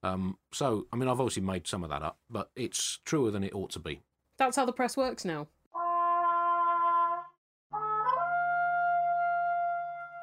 [0.02, 3.44] Um, so, I mean, I've obviously made some of that up, but it's truer than
[3.44, 4.00] it ought to be.
[4.38, 5.46] That's how the press works now.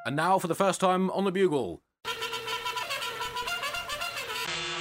[0.08, 1.82] And now, for the first time on the Bugle.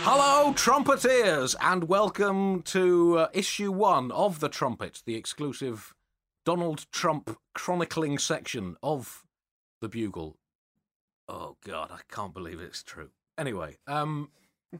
[0.05, 5.93] Hello, trumpeteers, and welcome to uh, issue one of The Trumpet, the exclusive
[6.45, 9.25] Donald Trump chronicling section of
[9.81, 10.37] The Bugle.
[11.27, 13.09] Oh, God, I can't believe it's true.
[13.37, 14.29] Anyway, um,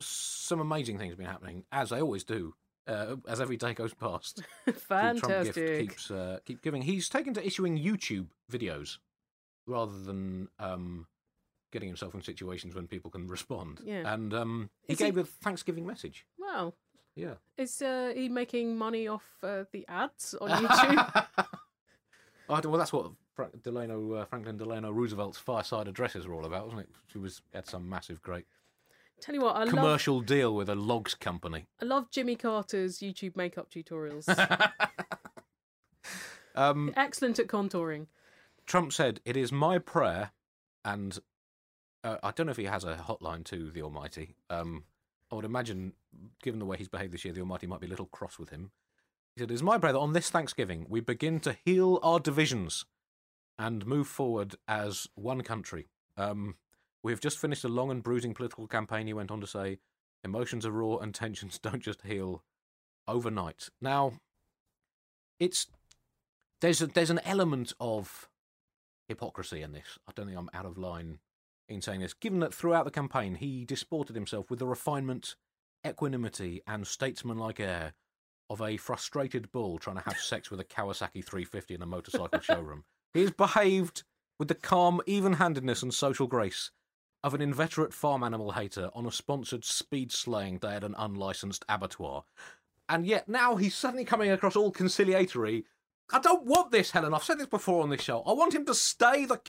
[0.00, 2.54] some amazing things have been happening, as they always do,
[2.88, 4.42] uh, as every day goes past.
[4.64, 6.80] the Trump gift keeps uh, keep giving.
[6.80, 8.96] He's taken to issuing YouTube videos
[9.66, 11.06] rather than um,
[11.72, 13.80] getting himself in situations when people can respond.
[13.84, 14.12] Yeah.
[14.12, 16.26] And um, he Is he- gave a Thanksgiving message.
[16.38, 16.74] Wow.
[17.14, 17.34] Yeah.
[17.56, 21.46] Is uh, he making money off uh, the ads on YouTube?
[22.48, 26.64] Oh, well, that's what Frank Delano, uh, Franklin Delano Roosevelt's fireside addresses were all about,
[26.64, 26.88] wasn't it?
[27.12, 28.46] She was had some massive, great
[29.20, 31.66] Tell you what, I love commercial deal with a logs company.
[31.80, 34.26] I love Jimmy Carter's YouTube makeup tutorials.
[36.56, 38.06] Um, Excellent at contouring.
[38.66, 40.32] Trump said, "It is my prayer,"
[40.84, 41.18] and
[42.02, 44.36] uh, I don't know if he has a hotline to the Almighty.
[44.50, 44.84] Um,
[45.30, 45.94] I would imagine,
[46.42, 48.50] given the way he's behaved this year, the Almighty might be a little cross with
[48.50, 48.70] him.
[49.34, 52.20] He said, "It is my prayer that on this Thanksgiving we begin to heal our
[52.20, 52.84] divisions
[53.58, 56.56] and move forward as one country." Um,
[57.02, 59.06] we have just finished a long and bruising political campaign.
[59.06, 59.78] He went on to say,
[60.22, 62.42] "Emotions are raw and tensions don't just heal
[63.06, 64.20] overnight." Now,
[65.38, 65.66] it's
[66.60, 68.28] there's a, there's an element of
[69.08, 69.98] hypocrisy in this.
[70.08, 71.18] I don't think I'm out of line
[71.68, 72.14] in saying this.
[72.14, 75.36] Given that throughout the campaign he disported himself with the refinement,
[75.86, 77.94] equanimity, and statesmanlike air
[78.50, 82.40] of a frustrated bull trying to have sex with a Kawasaki 350 in a motorcycle
[82.40, 84.02] showroom, he has behaved
[84.38, 86.70] with the calm even-handedness and social grace
[87.22, 91.64] of an inveterate farm animal hater on a sponsored speed slaying day at an unlicensed
[91.68, 92.24] abattoir.
[92.88, 95.64] And yet now he's suddenly coming across all conciliatory.
[96.12, 97.14] I don't want this, Helen.
[97.14, 98.22] I've said this before on this show.
[98.22, 99.40] I want him to stay the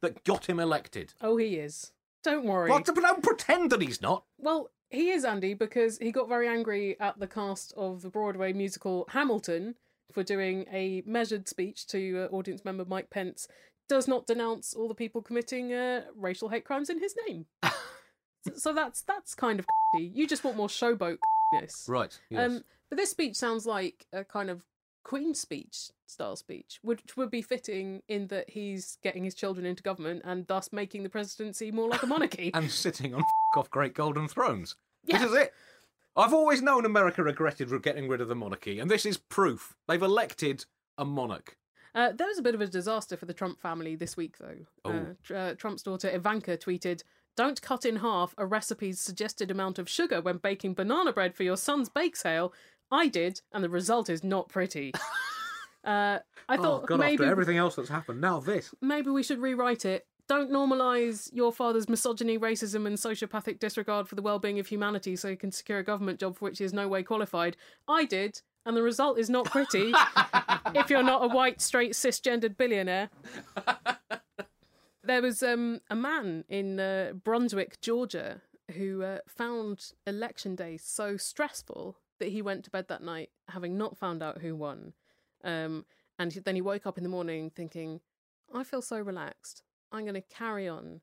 [0.00, 1.14] that got him elected.
[1.20, 1.92] Oh, he is.
[2.24, 2.68] Don't worry.
[2.68, 4.24] But don't pretend that he's not.
[4.38, 8.52] Well, he is Andy because he got very angry at the cast of the Broadway
[8.52, 9.76] musical Hamilton
[10.12, 13.48] for doing a measured speech to uh, audience member Mike Pence,
[13.88, 17.46] does not denounce all the people committing uh, racial hate crimes in his name.
[17.62, 21.88] so, so that's that's kind of you just want more showboatness.
[21.88, 22.18] Right.
[22.30, 22.50] Yes.
[22.50, 24.62] Um, but this speech sounds like a kind of
[25.04, 29.82] Queen speech style speech, which would be fitting in that he's getting his children into
[29.82, 32.50] government and thus making the presidency more like a monarchy.
[32.54, 33.20] and sitting on
[33.54, 34.76] f off great golden thrones.
[35.04, 35.18] Yeah.
[35.18, 35.52] This is it.
[36.14, 39.74] I've always known America regretted getting rid of the monarchy, and this is proof.
[39.88, 40.66] They've elected
[40.98, 41.56] a monarch.
[41.94, 44.66] Uh, there was a bit of a disaster for the Trump family this week, though.
[44.84, 44.90] Oh.
[44.90, 47.02] Uh, tr- uh, Trump's daughter Ivanka tweeted,
[47.36, 51.42] "Don't cut in half a recipe's suggested amount of sugar when baking banana bread for
[51.42, 52.52] your son's bake sale.
[52.92, 54.92] I did, and the result is not pretty."
[55.84, 57.00] uh, I oh thought God!
[57.00, 58.72] maybe After everything else that's happened, now this.
[58.80, 60.06] maybe we should rewrite it.
[60.28, 65.28] Don't normalise your father's misogyny, racism, and sociopathic disregard for the well-being of humanity so
[65.28, 67.56] he can secure a government job for which he is no way qualified.
[67.88, 69.92] I did, and the result is not pretty.
[70.74, 73.10] if you're not a white, straight, cisgendered billionaire.
[75.04, 81.16] There was um, a man in uh, Brunswick, Georgia, who uh, found election day so
[81.16, 84.92] stressful that he went to bed that night having not found out who won.
[85.42, 85.84] Um,
[86.20, 88.00] and then he woke up in the morning thinking,
[88.54, 89.64] I feel so relaxed.
[89.90, 91.00] I'm going to carry on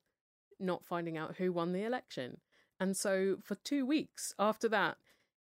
[0.62, 2.38] not finding out who won the election.
[2.80, 4.96] And so for two weeks after that,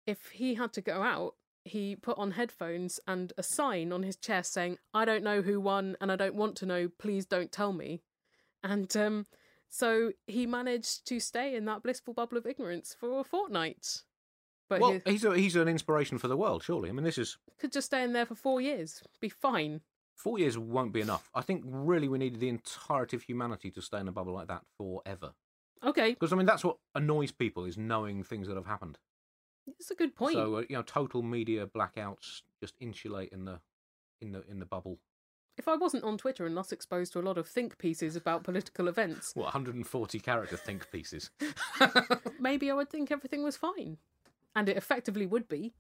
[0.05, 4.17] if he had to go out, he put on headphones and a sign on his
[4.17, 6.89] chest saying, I don't know who won and I don't want to know.
[6.99, 8.01] Please don't tell me.
[8.65, 9.27] And um,
[9.69, 14.03] so he managed to stay in that blissful bubble of ignorance for a fortnight.
[14.69, 16.89] But Well, he he's a, he's an inspiration for the world, surely.
[16.89, 19.81] I mean, this is could just stay in there for four years, be fine.
[20.15, 21.31] four years won't be enough.
[21.35, 24.49] I think really we needed the entirety of humanity to stay in a bubble like
[24.49, 25.33] that forever.
[25.85, 28.99] Okay, Because I mean, that's what annoys people is knowing things that have happened.
[29.79, 30.35] it's a good point.
[30.35, 33.61] So uh, you know, total media blackouts just insulate in the
[34.21, 34.99] in the in the bubble.
[35.57, 38.43] if I wasn't on Twitter and not exposed to a lot of think pieces about
[38.45, 41.31] political events, What 140 character think pieces?
[42.41, 43.99] maybe I would think everything was fine.
[44.59, 45.73] And it effectively would be,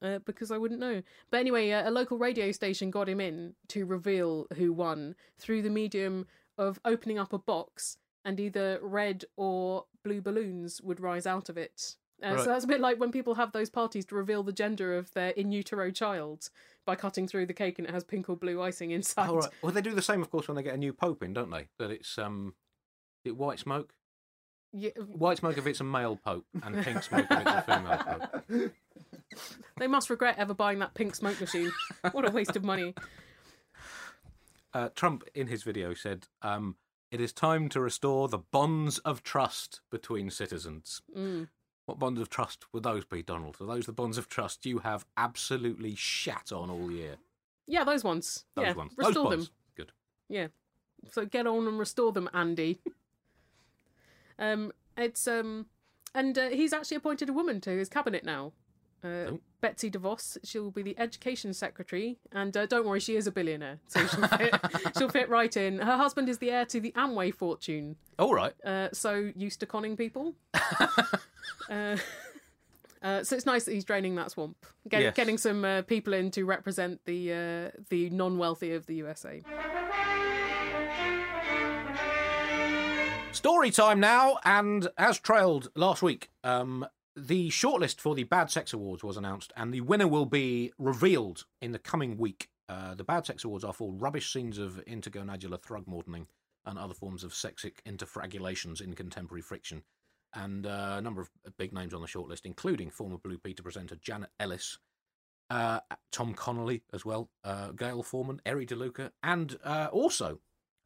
[0.00, 1.02] uh, because I wouldn't know.
[1.30, 5.62] But anyway, uh, a local radio station got him in to reveal who won through
[5.62, 11.26] the medium of opening up a box and either red or blue balloons would rise
[11.26, 11.96] out of it.
[12.22, 12.44] Uh, Right.
[12.44, 15.12] So that's a bit like when people have those parties to reveal the gender of
[15.14, 16.50] their in utero child
[16.84, 19.30] by cutting through the cake and it has pink or blue icing inside.
[19.30, 19.50] Oh, right.
[19.62, 21.50] Well, they do the same, of course, when they get a new pope in, don't
[21.50, 21.68] they?
[21.78, 22.54] That it's um,
[23.24, 23.94] it white smoke.
[24.72, 27.98] Yeah, White smoke if it's a male pope, and pink smoke if it's a female
[27.98, 28.72] pope.
[29.78, 31.72] they must regret ever buying that pink smoke machine.
[32.12, 32.94] what a waste of money.
[34.72, 36.76] Uh, Trump, in his video, said, um,
[37.10, 41.48] "It is time to restore the bonds of trust between citizens." Mm.
[41.86, 43.56] What bonds of trust would those be, Donald?
[43.60, 47.16] Are those the bonds of trust you have absolutely shat on all year?
[47.66, 48.44] Yeah, those ones.
[48.54, 48.92] Those yeah, ones.
[48.96, 49.48] restore them.
[49.76, 49.90] Good.
[50.28, 50.48] Yeah.
[51.10, 52.80] So get on and restore them, Andy.
[54.40, 55.66] Um, it's um,
[56.14, 58.52] and uh, he's actually appointed a woman to his cabinet now.
[59.04, 59.40] Uh, Oh.
[59.62, 60.38] Betsy DeVos.
[60.42, 64.26] She'll be the education secretary, and uh, don't worry, she is a billionaire, so she'll
[64.26, 64.54] fit,
[64.98, 65.78] she'll fit right in.
[65.78, 68.54] Her husband is the heir to the Amway fortune, All right.
[68.64, 70.34] uh, so used to conning people.
[70.54, 71.96] uh,
[73.02, 74.56] uh, so it's nice that he's draining that swamp,
[74.88, 75.14] Get, Yes.
[75.14, 77.32] getting some uh, people in to represent the
[77.74, 79.42] uh, the non-wealthy of the USA.
[83.32, 86.84] Story time now, and as trailed last week, um,
[87.16, 91.44] the shortlist for the Bad Sex Awards was announced, and the winner will be revealed
[91.62, 92.48] in the coming week.
[92.68, 96.26] Uh, the Bad Sex Awards are for rubbish scenes of intergonadular thrugmortening
[96.66, 99.84] and other forms of sexic interfragulations in contemporary friction.
[100.34, 103.96] And uh, a number of big names on the shortlist, including former Blue Peter presenter
[103.96, 104.78] Janet Ellis,
[105.48, 105.80] uh,
[106.12, 110.40] Tom Connolly as well, uh, Gayle Forman, Eri DeLuca, and uh, also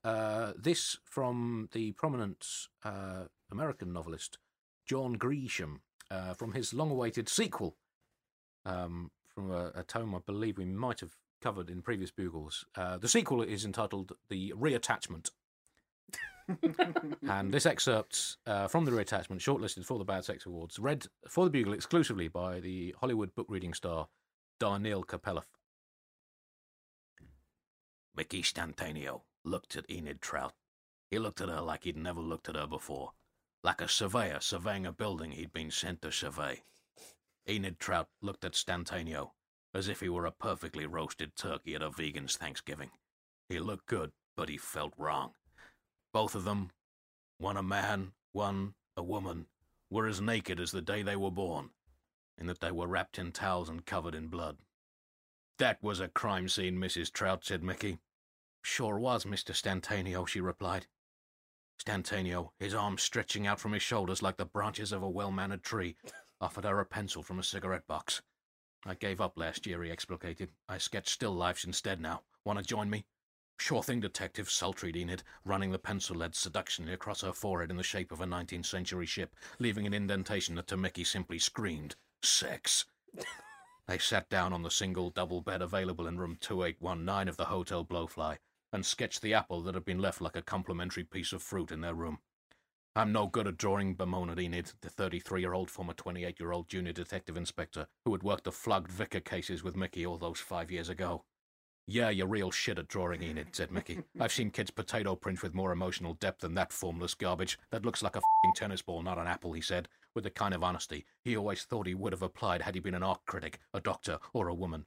[0.04, 2.46] uh, this from the prominent
[2.84, 4.38] uh, American novelist
[4.86, 7.76] John Grisham uh, from his long-awaited sequel
[8.66, 12.64] um, from a, a tome I believe we might have covered in previous bugles.
[12.76, 15.30] Uh, the sequel is entitled "The Reattachment."
[17.28, 21.44] and this excerpt uh, from the reattachment, shortlisted for the Bad Sex Awards, read for
[21.44, 24.08] the Bugle exclusively by the Hollywood book reading star
[24.60, 25.44] Darnell Capelloff.
[28.14, 30.54] Mickey Stantanio looked at Enid Trout.
[31.10, 33.12] He looked at her like he'd never looked at her before,
[33.62, 36.62] like a surveyor surveying a building he'd been sent to survey.
[37.48, 39.32] Enid Trout looked at Stantanio
[39.74, 42.90] as if he were a perfectly roasted turkey at a vegan's Thanksgiving.
[43.48, 45.32] He looked good, but he felt wrong.
[46.12, 46.70] Both of them,
[47.38, 49.46] one a man, one a woman,
[49.90, 51.70] were as naked as the day they were born,
[52.38, 54.58] in that they were wrapped in towels and covered in blood.
[55.58, 57.12] That was a crime scene, Mrs.
[57.12, 57.98] Trout, said Mickey.
[58.66, 59.54] Sure was, Mr.
[59.54, 60.86] Stantanio, she replied.
[61.78, 65.62] Stantanio, his arms stretching out from his shoulders like the branches of a well mannered
[65.62, 65.96] tree,
[66.40, 68.22] offered her a pencil from a cigarette box.
[68.86, 70.48] I gave up last year, he explicated.
[70.66, 72.22] I sketch still lifes instead now.
[72.42, 73.04] Want to join me?
[73.58, 77.82] Sure thing, Detective, sultried Enid, running the pencil lead seductionally across her forehead in the
[77.82, 82.86] shape of a 19th century ship, leaving an indentation that to Mickey simply screamed, Sex.
[83.86, 87.84] they sat down on the single double bed available in room 2819 of the Hotel
[87.84, 88.38] Blowfly
[88.74, 91.80] and sketched the apple that had been left like a complimentary piece of fruit in
[91.80, 92.18] their room.
[92.96, 96.68] I'm no good at drawing, bemoaned Enid, the 33 year old former 28 year old
[96.68, 100.72] junior detective inspector who had worked the flogged vicar cases with Mickey all those five
[100.72, 101.24] years ago.
[101.86, 104.00] Yeah, you're real shit at drawing, Enid, said Mickey.
[104.20, 107.56] I've seen kids' potato prints with more emotional depth than that formless garbage.
[107.70, 110.52] That looks like a fing tennis ball, not an apple, he said, with the kind
[110.52, 113.60] of honesty he always thought he would have applied had he been an art critic,
[113.72, 114.86] a doctor, or a woman.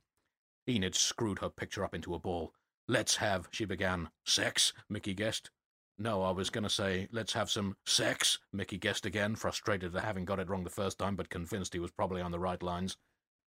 [0.68, 2.54] Enid screwed her picture up into a ball.
[2.88, 4.10] Let's have, she began.
[4.26, 5.52] Sex, Mickey guessed.
[6.00, 10.04] No, I was going to say, let's have some sex, Mickey guessed again, frustrated at
[10.04, 12.62] having got it wrong the first time, but convinced he was probably on the right
[12.62, 12.98] lines.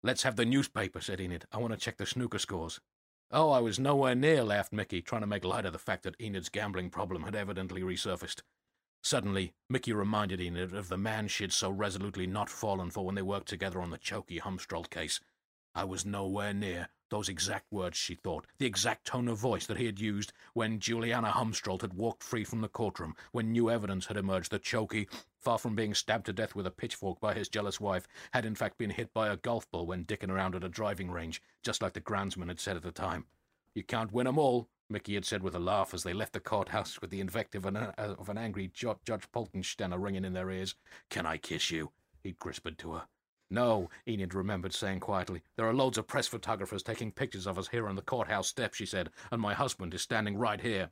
[0.03, 1.47] Let's have the newspaper, said Enid.
[1.51, 2.81] I want to check the snooker scores.
[3.31, 6.17] Oh, I was nowhere near, laughed Mickey, trying to make light of the fact that
[6.19, 8.43] Enid's gambling problem had evidently resurfaced.
[9.03, 13.17] Suddenly, Mickey reminded Enid of the man she had so resolutely not fallen for when
[13.17, 15.21] they worked together on the Choky Humstrold case.
[15.79, 19.77] I was nowhere near those exact words, she thought, the exact tone of voice that
[19.77, 24.07] he had used when Juliana Humstrold had walked free from the courtroom, when new evidence
[24.07, 25.09] had emerged that Choky,
[25.39, 28.57] far from being stabbed to death with a pitchfork by his jealous wife, had in
[28.57, 31.81] fact been hit by a golf ball when dicking around at a driving range, just
[31.81, 33.27] like the groundsman had said at the time.
[33.73, 36.41] You can't win 'em all, Mickey had said with a laugh as they left the
[36.41, 40.75] courthouse with the invective of an, angry Judge Poltensteiner ringing in their ears.
[41.09, 41.93] Can I kiss you?
[42.25, 43.07] He'd whispered to her.
[43.51, 45.43] No, Enid remembered saying quietly.
[45.57, 48.77] There are loads of press photographers taking pictures of us here on the courthouse steps,
[48.77, 50.91] she said, and my husband is standing right here.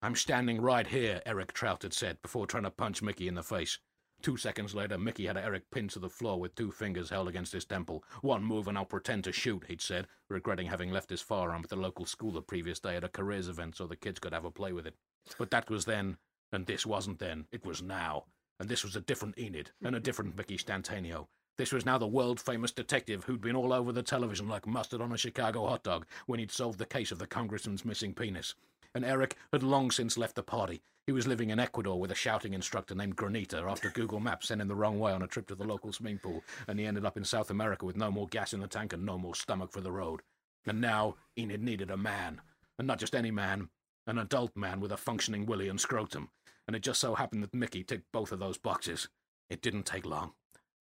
[0.00, 3.42] I'm standing right here, Eric Trout had said, before trying to punch Mickey in the
[3.42, 3.78] face.
[4.22, 7.52] Two seconds later, Mickey had Eric pinned to the floor with two fingers held against
[7.52, 8.04] his temple.
[8.20, 11.70] One move and I'll pretend to shoot, he'd said, regretting having left his firearm at
[11.70, 14.44] the local school the previous day at a careers event so the kids could have
[14.44, 14.94] a play with it.
[15.38, 16.16] But that was then,
[16.52, 17.46] and this wasn't then.
[17.52, 18.24] It was now.
[18.60, 21.26] And this was a different Enid, and a different Mickey Stantanio.
[21.58, 25.02] This was now the world famous detective who'd been all over the television like mustard
[25.02, 28.54] on a Chicago hot dog when he'd solved the case of the congressman's missing penis.
[28.94, 30.82] And Eric had long since left the party.
[31.06, 34.62] He was living in Ecuador with a shouting instructor named Granita after Google Maps sent
[34.62, 37.04] him the wrong way on a trip to the local swimming pool, and he ended
[37.04, 39.72] up in South America with no more gas in the tank and no more stomach
[39.72, 40.20] for the road.
[40.64, 42.40] And now Enid needed a man.
[42.78, 43.68] And not just any man,
[44.06, 46.30] an adult man with a functioning willy and scrotum.
[46.66, 49.08] And it just so happened that Mickey ticked both of those boxes.
[49.50, 50.32] It didn't take long.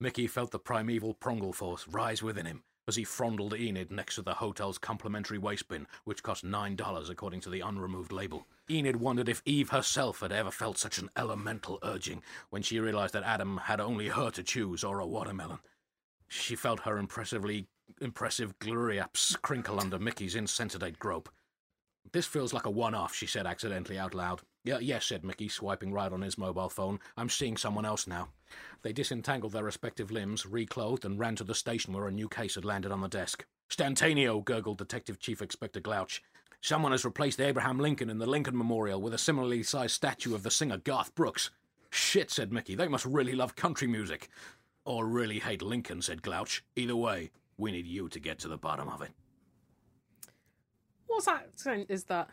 [0.01, 4.23] Mickey felt the primeval prongle force rise within him as he frondled Enid next to
[4.23, 8.47] the hotel's complimentary waste bin, which cost nine dollars according to the unremoved label.
[8.67, 13.13] Enid wondered if Eve herself had ever felt such an elemental urging when she realized
[13.13, 15.59] that Adam had only her to choose or a watermelon.
[16.27, 17.67] She felt her impressively
[18.01, 21.29] impressive gluriaps crinkle under Mickey's insensate grope.
[22.11, 24.41] This feels like a one-off, she said accidentally out loud.
[24.63, 26.99] Yeah, yes, said Mickey, swiping right on his mobile phone.
[27.15, 28.29] I'm seeing someone else now.
[28.81, 32.55] They disentangled their respective limbs, reclothed, and ran to the station where a new case
[32.55, 33.45] had landed on the desk.
[33.69, 36.21] Stantanio, gurgled Detective Chief Inspector Glouch.
[36.61, 40.43] Someone has replaced Abraham Lincoln in the Lincoln Memorial with a similarly sized statue of
[40.43, 41.49] the singer Garth Brooks.
[41.89, 42.75] Shit, said Mickey.
[42.75, 44.29] They must really love country music.
[44.85, 46.61] Or really hate Lincoln, said Glouch.
[46.75, 49.11] Either way, we need you to get to the bottom of it.
[51.07, 52.29] What's accent is that?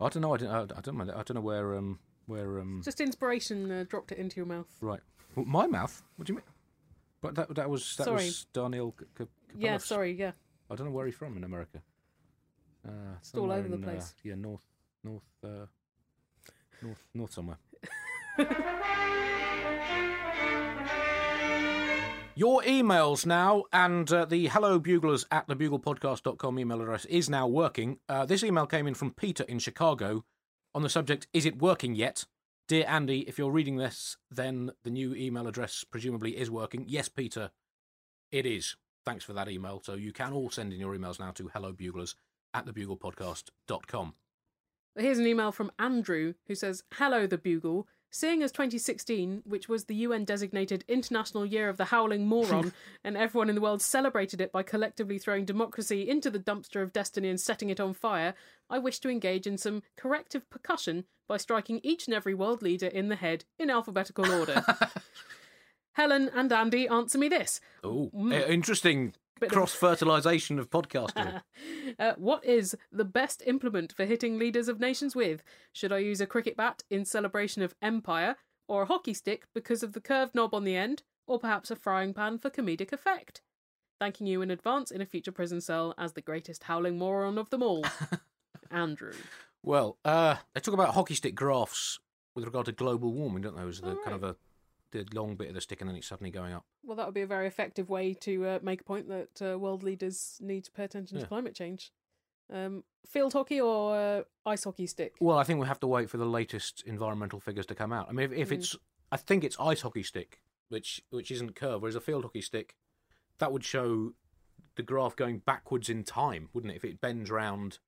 [0.00, 0.34] I don't know.
[0.34, 0.72] I don't.
[0.72, 1.00] I don't.
[1.00, 1.76] I don't know where.
[1.76, 1.98] Um.
[2.26, 2.58] Where.
[2.58, 2.82] Um.
[2.84, 4.66] Just inspiration uh, dropped it into your mouth.
[4.80, 5.00] Right.
[5.34, 6.02] Well, my mouth.
[6.16, 6.44] What do you mean?
[7.20, 8.24] But that that was that Sorry.
[8.24, 8.94] was Darnell.
[8.98, 10.32] C- C- Yeah, sorry, yeah.
[10.70, 11.82] I don't know where he's from in America.
[12.86, 14.14] Uh, all somewhere over the in, uh, place.
[14.24, 14.64] yeah, north,
[15.04, 15.66] north, uh,
[16.82, 17.58] north, north somewhere.
[22.34, 27.98] Your emails now, and uh, the hello buglers at thebuglepodcast.com email address is now working.
[28.08, 30.24] Uh, this email came in from Peter in Chicago
[30.74, 32.24] on the subject Is it working yet?
[32.68, 36.84] Dear Andy, if you're reading this, then the new email address presumably is working.
[36.86, 37.50] Yes, Peter,
[38.30, 38.76] it is.
[39.04, 39.82] Thanks for that email.
[39.84, 42.14] So you can all send in your emails now to hellobuglers
[42.54, 44.14] at thebuglepodcast.com.
[44.96, 47.88] Here's an email from Andrew who says, Hello, The Bugle.
[48.14, 53.16] Seeing as 2016, which was the UN designated International Year of the Howling Moron, and
[53.16, 57.30] everyone in the world celebrated it by collectively throwing democracy into the dumpster of destiny
[57.30, 58.34] and setting it on fire,
[58.68, 62.86] I wish to engage in some corrective percussion by striking each and every world leader
[62.86, 64.62] in the head in alphabetical order.
[65.92, 67.60] Helen and Andy, answer me this.
[67.82, 71.42] Oh, interesting Bit of- cross fertilization of podcasting.
[71.98, 75.42] Uh, what is the best implement for hitting leaders of nations with?
[75.72, 78.36] Should I use a cricket bat in celebration of empire,
[78.66, 81.76] or a hockey stick because of the curved knob on the end, or perhaps a
[81.76, 83.42] frying pan for comedic effect?
[84.00, 87.50] Thanking you in advance in a future prison cell as the greatest howling moron of
[87.50, 87.84] them all.
[88.70, 89.12] Andrew.
[89.62, 91.98] well, uh, they talk about hockey stick graphs
[92.34, 93.62] with regard to global warming, don't they?
[93.62, 94.36] It was the Oh, kind of a
[94.92, 96.64] the long bit of the stick and then it's suddenly going up.
[96.84, 99.58] Well, that would be a very effective way to uh, make a point that uh,
[99.58, 101.22] world leaders need to pay attention Yeah.
[101.24, 101.90] to climate change.
[102.52, 105.14] Um, field hockey or uh, ice hockey stick?
[105.20, 108.08] Well, I think we have to wait for the latest environmental figures to come out.
[108.08, 108.52] I mean, if, if Mm.
[108.58, 108.76] it's,
[109.10, 112.76] I think it's ice hockey stick, which which isn't curved, whereas a field hockey stick,
[113.38, 114.12] that would show
[114.76, 116.76] the graph going backwards in time, wouldn't it?
[116.76, 117.78] If it bends round,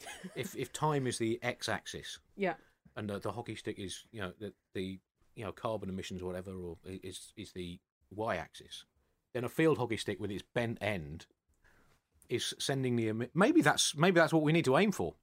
[0.34, 2.54] if if time is the x-axis Yeah.
[2.96, 4.98] and uh, the hockey stick is, you know, the the
[5.34, 7.78] you know carbon emissions or whatever, or is is the
[8.10, 8.84] y-axis,
[9.34, 11.26] then a field hockey stick with its bent end
[12.28, 15.14] is sending the emi- maybe that's maybe that's what we need to aim for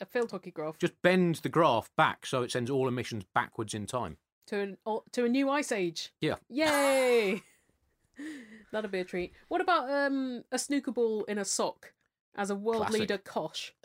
[0.00, 3.72] A field hockey graph just bend the graph back so it sends all emissions backwards
[3.74, 4.18] in time.
[4.48, 4.76] to an
[5.12, 6.12] to a new ice age.
[6.20, 6.36] Yeah.
[6.48, 7.42] Yay!
[8.72, 9.32] That'd be a treat.
[9.48, 11.92] What about um, a snooker ball in a sock
[12.34, 13.00] as a world Classic.
[13.00, 13.74] leader kosh?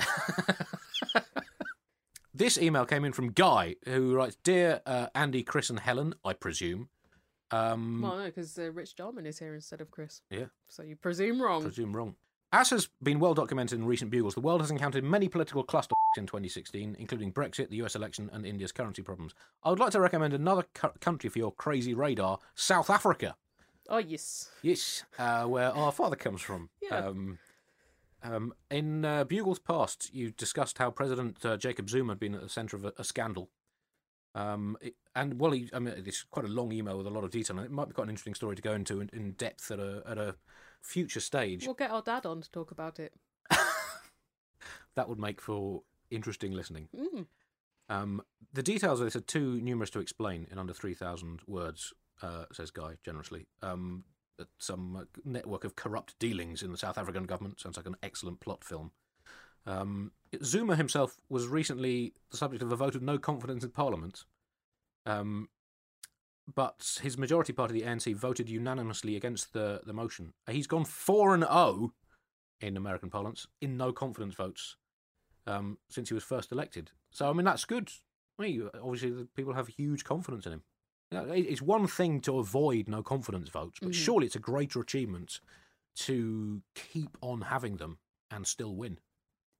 [2.41, 6.33] This email came in from Guy, who writes Dear uh, Andy, Chris, and Helen, I
[6.33, 6.89] presume.
[7.51, 10.23] Um, Well, no, because uh, Rich Jarman is here instead of Chris.
[10.31, 11.61] yeah, So you presume wrong.
[11.61, 12.15] presume wrong.
[12.51, 15.93] As has been well documented in recent bugles, the world has encountered many political cluster
[16.17, 19.35] in 2016, including Brexit, the US election, and India's currency problems.
[19.63, 23.35] I would like to recommend another cu- country for your crazy radar South Africa.
[23.87, 24.49] oh, yes.
[24.63, 26.71] Yes, uh, where our father comes from.
[26.81, 27.05] Yeah.
[27.05, 27.37] Um,
[28.23, 32.41] um, in uh, Bugles past, you discussed how President uh, Jacob Zuma had been at
[32.41, 33.49] the centre of a, a scandal.
[34.35, 37.25] Um, it- and well, he, I mean, it's quite a long email with a lot
[37.25, 39.31] of detail, and it might be quite an interesting story to go into in, in
[39.33, 40.35] depth at a at a
[40.81, 41.65] future stage.
[41.65, 43.13] We'll get our dad on to talk about it.
[44.95, 46.89] That would make for interesting listening.
[46.95, 47.25] Mm.
[47.89, 48.21] Um,
[48.53, 52.71] the details of this are too numerous to explain in under 3,000 words, uh, says
[52.71, 53.47] Guy generously.
[53.61, 54.03] Um,
[54.57, 58.39] some uh, network of corrupt dealings in the South African government sounds like an excellent
[58.39, 58.91] plot film.
[59.65, 60.11] Um,
[60.43, 64.25] Zuma himself was recently the subject of a vote of no confidence in Parliament,
[65.05, 65.49] um,
[66.53, 70.33] but his majority party, the ANC, voted unanimously against the, the motion.
[70.49, 71.93] He's gone 4 and 0
[72.59, 74.77] in American parlance in no confidence votes
[75.47, 76.91] um, since he was first elected.
[77.11, 77.89] So I mean that's good.
[78.39, 80.63] I mean, obviously the people have huge confidence in him.
[81.11, 83.93] You know, it- It's one thing to avoid no confidence votes, but Mhm.
[83.93, 85.41] surely it's a greater achievement
[85.95, 87.99] to keep on having them
[88.29, 88.99] and still win.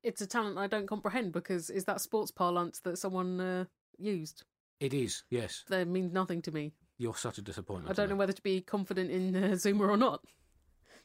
[0.01, 3.65] It's a talent I don't comprehend because is that sports parlance that someone uh,
[3.97, 4.45] used?
[4.79, 5.63] It is, yes.
[5.67, 6.73] That means nothing to me.
[6.97, 7.91] You're such a disappointment.
[7.91, 10.23] I don't know whether to be confident in uh, Zuma or not.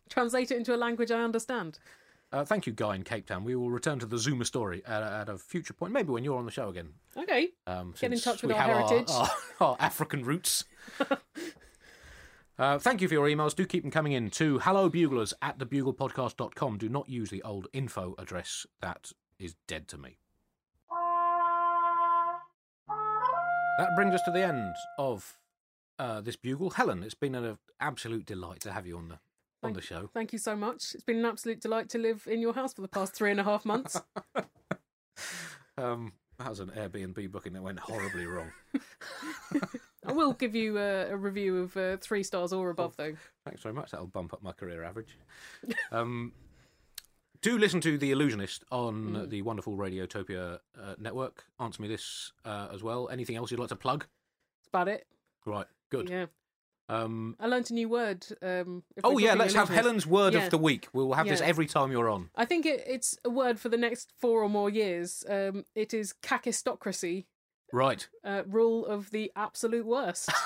[0.08, 1.78] Translate it into a language I understand.
[2.32, 3.44] Uh, thank you, Guy in Cape Town.
[3.44, 6.24] We will return to the Zuma story at, a- at a future point, maybe when
[6.24, 6.90] you're on the show again.
[7.16, 7.48] Okay.
[7.66, 9.08] Um, Get in touch with our heritage.
[9.10, 10.64] our, our African roots.
[12.58, 13.54] uh, thank you for your emails.
[13.54, 16.78] Do keep them coming in to hellobuglers at thebuglepodcast.com.
[16.78, 18.66] Do not use the old info address.
[18.82, 20.18] That is dead to me.
[23.78, 25.38] That brings us to the end of
[25.98, 26.70] uh, this bugle.
[26.70, 29.18] Helen, it's been an absolute delight to have you on the
[29.66, 30.10] on the show.
[30.14, 30.94] Thank you so much.
[30.94, 33.40] It's been an absolute delight to live in your house for the past three and
[33.40, 34.00] a half months.
[35.78, 38.50] Um, that was an Airbnb booking that went horribly wrong.
[40.06, 43.14] I will give you uh, a review of uh, three stars or above, though.
[43.44, 43.90] Thanks very much.
[43.90, 45.18] That'll bump up my career average.
[45.92, 46.32] Um,
[47.42, 49.28] do listen to The Allusionist on Mm.
[49.30, 51.44] the wonderful Radiotopia uh, network.
[51.60, 53.08] Answer me this uh, as well.
[53.10, 54.06] Anything else you'd like to plug?
[54.60, 55.06] That's about it.
[55.44, 56.08] Right, good.
[56.08, 56.26] Yeah.
[56.88, 58.26] Um, I learnt a new word.
[58.42, 59.68] Um, oh, yeah, let's have.
[59.68, 60.44] Helen's word Yeah.
[60.44, 60.88] of the week.
[60.92, 62.30] We'll have this every time you're on.
[62.36, 65.24] I think it, it's a word for the next four or more years.
[65.28, 67.24] Um, it is kakistocracy,
[67.72, 68.08] Right.
[68.22, 70.30] uh, rule of the absolute worst.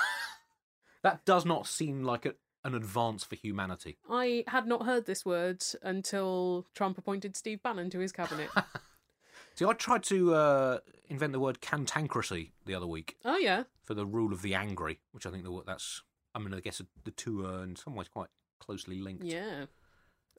[1.03, 2.35] That does not seem like a,
[2.65, 3.97] an advance for humanity.
[4.09, 8.51] I had not heard this word until Trump appointed Steve Bannon to his cabinet.
[9.55, 10.79] See, I tried to uh,
[11.09, 13.65] invent the word cantancracy the other week oh, yeah.
[13.83, 16.03] for the rule of the angry, which I think the, that's,
[16.35, 18.29] I mean, I guess the two are in some ways quite
[18.61, 19.25] closely linked.
[19.25, 19.67] Yeah.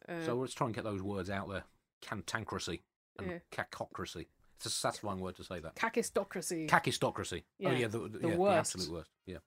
[0.07, 1.63] Uh, So let's try and get those words out there.
[2.01, 2.81] Cantancracy
[3.19, 3.39] and Yeah.
[3.51, 4.27] cacocracy.
[4.57, 5.75] It's a satisfying word to say that.
[5.75, 6.67] kakistocracy.
[6.69, 7.43] Kakistocracy.
[7.57, 8.73] Yeah, Oh yeah, the, the, the yeah, worst.
[8.73, 9.09] the absolute worst.
[9.25, 9.37] Yeah.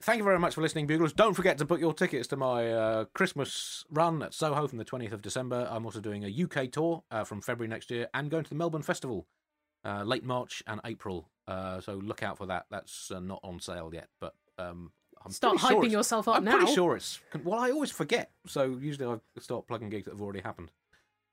[0.00, 1.12] Thank you very much for listening, Buglers.
[1.12, 4.84] Don't forget to book your tickets to my uh, Christmas run at Soho from the
[4.84, 5.66] 20th of December.
[5.70, 8.54] I'm also doing a UK tour uh, from February next year and going to the
[8.56, 9.26] Melbourne Festival
[9.84, 11.30] uh, late March and April.
[11.48, 12.66] Uh, so look out for that.
[12.70, 14.92] That's uh, not on sale yet, but um,
[15.24, 16.52] I'm Start sure hyping it's- yourself up now.
[16.52, 17.20] I'm pretty sure it's.
[17.44, 20.70] Well, I always forget, so usually I start plugging gigs that have already happened.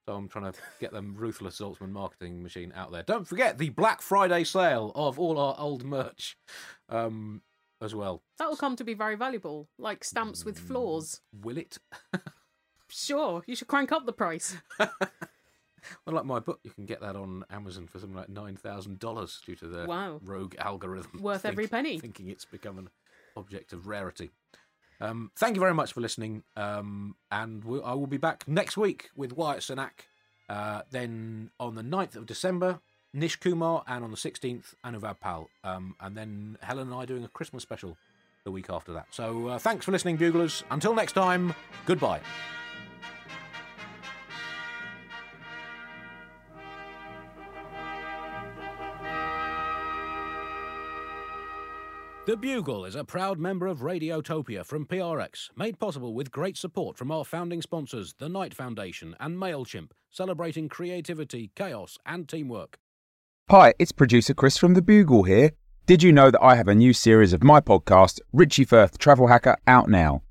[0.07, 3.01] So I'm trying to get them ruthless Zaltzman marketing machine out there.
[3.03, 6.37] Don't forget the Black Friday sale of all our old merch,
[6.89, 7.41] um,
[7.81, 8.21] as well.
[8.37, 10.45] That will come to be very valuable, like stamps Mm.
[10.45, 11.21] with flaws.
[11.33, 11.79] Will it?
[12.87, 14.57] Sure, you should crank up the price.
[16.03, 18.97] Well, like my book, you can get that on Amazon for something like nine thousand
[18.97, 20.19] dollars due to the Wow.
[20.23, 21.21] rogue algorithm.
[21.21, 21.99] Worth every penny.
[21.99, 22.89] Thinking it's become an
[23.35, 24.31] object of rarity.
[25.01, 28.77] Um, thank you very much for listening, um, and we I will be back next
[28.77, 30.07] week with Wyatt Cenac.
[30.47, 32.79] Uh, then on the 9th of December,
[33.13, 35.49] Nish Kumar, and on the 16th, Anuvab Pal.
[35.63, 37.97] Um, and then Helen and I doing a Christmas special
[38.43, 39.07] the week after that.
[39.11, 40.63] So uh, thanks for listening, Buglers.
[40.69, 41.53] Until next time,
[41.85, 42.21] goodbye.
[52.25, 56.97] The Bugle is a proud member of Radiotopia from PRX, made possible with great support
[56.97, 62.79] from our founding sponsors, the Knight Foundation and MailChimp, celebrating creativity, chaos, and teamwork.
[63.51, 65.51] Hi, it's producer Chris from The Bugle here.
[65.85, 69.27] Did you know that I have a new series of my podcast, Richie Firth Travel
[69.27, 70.23] Hacker, out now?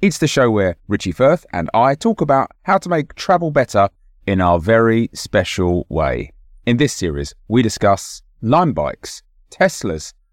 [0.00, 3.88] It's the show where Richie Firth and I talk about how to make travel better
[4.24, 6.30] in our very special way.
[6.64, 10.12] In this series, we discuss Lime bikes, Teslas,